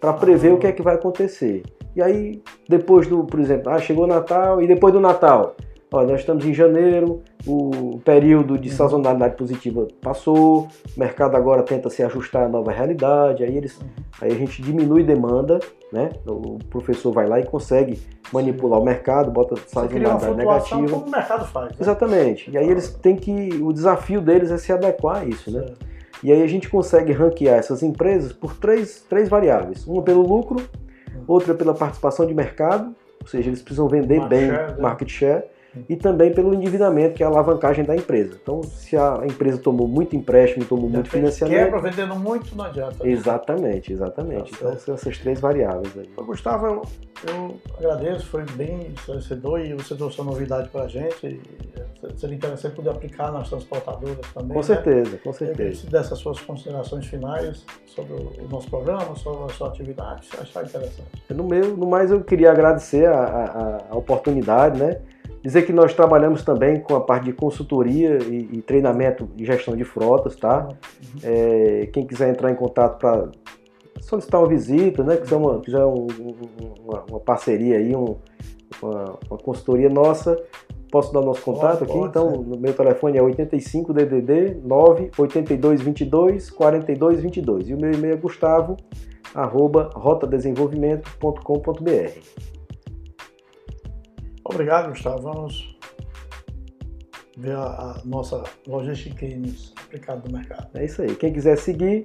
para 0.00 0.12
prever 0.14 0.48
uhum. 0.48 0.56
o 0.56 0.58
que 0.58 0.66
é 0.66 0.72
que 0.72 0.82
vai 0.82 0.94
acontecer. 0.94 1.62
E 1.94 2.02
aí, 2.02 2.42
depois 2.68 3.06
do, 3.06 3.24
por 3.24 3.38
exemplo, 3.38 3.70
ah, 3.70 3.78
chegou 3.78 4.04
o 4.04 4.06
Natal 4.06 4.62
e 4.62 4.66
depois 4.66 4.94
do 4.94 5.00
Natal, 5.00 5.54
Olha, 5.92 6.08
nós 6.08 6.20
estamos 6.20 6.42
em 6.46 6.54
janeiro, 6.54 7.20
o 7.46 8.00
período 8.02 8.56
de 8.56 8.70
sazonalidade 8.70 9.36
positiva 9.36 9.86
passou, 10.00 10.68
o 10.96 10.98
mercado 10.98 11.36
agora 11.36 11.62
tenta 11.62 11.90
se 11.90 12.02
ajustar 12.02 12.44
à 12.44 12.48
nova 12.48 12.72
realidade, 12.72 13.44
aí, 13.44 13.54
eles, 13.54 13.78
aí 14.18 14.32
a 14.32 14.34
gente 14.34 14.62
diminui 14.62 15.04
demanda, 15.04 15.60
né? 15.92 16.08
O 16.26 16.58
professor 16.70 17.12
vai 17.12 17.28
lá 17.28 17.38
e 17.40 17.44
consegue 17.44 18.00
manipular 18.32 18.80
o 18.80 18.84
mercado, 18.84 19.30
bota 19.30 19.54
sazonalidade 19.66 20.34
negativa. 20.34 20.88
Como 20.88 21.06
o 21.06 21.10
mercado 21.10 21.44
faz. 21.44 21.72
Né? 21.72 21.76
Exatamente. 21.78 22.50
E 22.50 22.56
aí 22.56 22.70
eles 22.70 22.88
têm 22.88 23.14
que. 23.14 23.60
O 23.62 23.70
desafio 23.70 24.22
deles 24.22 24.50
é 24.50 24.56
se 24.56 24.72
adequar 24.72 25.18
a 25.18 25.24
isso, 25.26 25.50
né? 25.50 25.74
E 26.24 26.32
aí 26.32 26.42
a 26.42 26.46
gente 26.46 26.70
consegue 26.70 27.12
ranquear 27.12 27.58
essas 27.58 27.82
empresas 27.82 28.32
por 28.32 28.56
três, 28.56 29.04
três 29.10 29.28
variáveis. 29.28 29.86
Uma 29.86 30.00
pelo 30.00 30.22
lucro, 30.22 30.56
uhum. 31.14 31.24
outra 31.26 31.52
pela 31.52 31.74
participação 31.74 32.24
de 32.24 32.32
mercado, 32.32 32.94
ou 33.20 33.26
seja, 33.26 33.50
eles 33.50 33.60
precisam 33.60 33.88
vender 33.88 34.20
market 34.20 34.30
bem 34.30 34.50
share, 34.50 34.72
né? 34.72 34.80
market 34.80 35.08
share 35.10 35.51
e 35.88 35.96
também 35.96 36.32
pelo 36.32 36.54
endividamento, 36.54 37.14
que 37.14 37.22
é 37.22 37.26
a 37.26 37.28
alavancagem 37.28 37.84
da 37.84 37.96
empresa. 37.96 38.38
Então, 38.40 38.62
se 38.62 38.96
a 38.96 39.22
empresa 39.24 39.58
tomou 39.58 39.88
muito 39.88 40.14
empréstimo, 40.14 40.64
tomou 40.64 40.88
muito 40.88 41.08
financiamento. 41.08 41.64
Quebra 41.64 41.80
vendendo 41.80 42.14
muito, 42.16 42.54
não 42.54 42.64
adianta. 42.64 43.02
Né? 43.02 43.10
Exatamente, 43.10 43.92
exatamente. 43.92 44.50
Tá 44.52 44.56
então, 44.60 44.78
são 44.78 44.94
essas 44.94 45.18
três 45.18 45.40
variáveis 45.40 45.96
aí. 45.96 46.08
Gustavo, 46.16 46.66
eu, 46.66 46.82
eu 47.28 47.60
agradeço, 47.78 48.26
foi 48.26 48.44
bem 48.54 48.92
esclarecedor 48.94 49.60
e 49.60 49.74
você 49.74 49.94
trouxe 49.94 50.20
uma 50.20 50.30
novidade 50.30 50.68
para 50.68 50.82
a 50.82 50.88
gente. 50.88 51.40
Seria 52.16 52.36
interessante 52.36 52.74
poder 52.74 52.90
aplicar 52.90 53.32
nas 53.32 53.48
transportadoras 53.48 54.18
também. 54.34 54.48
Com 54.48 54.54
né? 54.54 54.62
certeza, 54.62 55.18
com 55.18 55.32
certeza. 55.32 55.80
Se 55.80 55.86
dessas 55.86 56.18
suas 56.18 56.40
considerações 56.40 57.06
finais 57.06 57.64
sobre 57.86 58.14
o 58.14 58.48
nosso 58.50 58.68
programa, 58.68 59.14
sobre 59.16 59.44
a 59.44 59.54
sua 59.54 59.68
atividade, 59.68 60.28
achar 60.38 60.64
interessante. 60.64 61.08
No, 61.30 61.44
meu, 61.44 61.76
no 61.76 61.86
mais, 61.86 62.10
eu 62.10 62.22
queria 62.22 62.50
agradecer 62.50 63.06
a, 63.06 63.22
a, 63.22 63.78
a 63.90 63.96
oportunidade, 63.96 64.78
né? 64.78 65.00
Dizer 65.42 65.62
que 65.62 65.72
nós 65.72 65.92
trabalhamos 65.92 66.44
também 66.44 66.78
com 66.78 66.94
a 66.94 67.00
parte 67.00 67.24
de 67.24 67.32
consultoria 67.32 68.18
e, 68.22 68.48
e 68.52 68.62
treinamento 68.62 69.28
e 69.36 69.44
gestão 69.44 69.76
de 69.76 69.82
frotas, 69.82 70.36
tá? 70.36 70.68
Uhum. 70.68 71.20
É, 71.24 71.88
quem 71.92 72.06
quiser 72.06 72.30
entrar 72.30 72.52
em 72.52 72.54
contato 72.54 72.98
para 72.98 73.28
solicitar 74.00 74.40
uma 74.40 74.48
visita, 74.48 75.02
né? 75.02 75.16
Quiser 75.16 75.34
uma, 75.34 75.60
quiser 75.60 75.84
um, 75.84 76.06
uma, 76.84 77.04
uma, 77.10 77.20
parceria 77.20 77.78
aí, 77.78 77.96
um, 77.96 78.14
uma, 78.80 79.18
uma, 79.28 79.38
consultoria 79.38 79.88
nossa, 79.88 80.40
posso 80.92 81.12
dar 81.12 81.20
o 81.20 81.24
nosso 81.24 81.42
contato 81.42 81.82
aqui? 81.82 81.92
Pode, 81.92 82.08
então, 82.08 82.28
o 82.28 82.60
meu 82.60 82.72
telefone 82.72 83.18
é 83.18 83.22
85 83.22 83.92
DDD 83.92 84.58
9 84.62 85.10
82 85.18 85.80
22 85.80 86.50
42 86.50 87.20
22 87.20 87.68
e 87.68 87.74
o 87.74 87.78
meu 87.78 87.92
e-mail 87.92 88.14
é 88.14 88.16
gustavo 88.16 88.76
arroba 89.34 89.90
rotadesenvolvimento.com.br. 89.94 92.61
Obrigado, 94.52 94.90
Gustavo. 94.90 95.22
Vamos 95.22 95.76
ver 97.36 97.56
a, 97.56 97.62
a 97.62 98.02
nossa 98.04 98.44
logística 98.66 99.26
aplicada 99.82 100.22
no 100.26 100.36
mercado. 100.36 100.68
É 100.74 100.84
isso 100.84 101.02
aí. 101.02 101.14
Quem 101.16 101.32
quiser 101.32 101.56
seguir, 101.56 102.04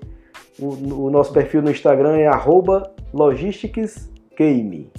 o, 0.58 1.06
o 1.06 1.10
nosso 1.10 1.34
perfil 1.34 1.62
no 1.62 1.70
Instagram 1.70 2.18
é 2.18 2.28
arroba 2.28 2.92
logisticsgame. 3.14 4.92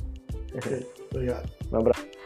Obrigado. 1.10 1.50
Um 1.72 1.78
abraço. 1.78 2.17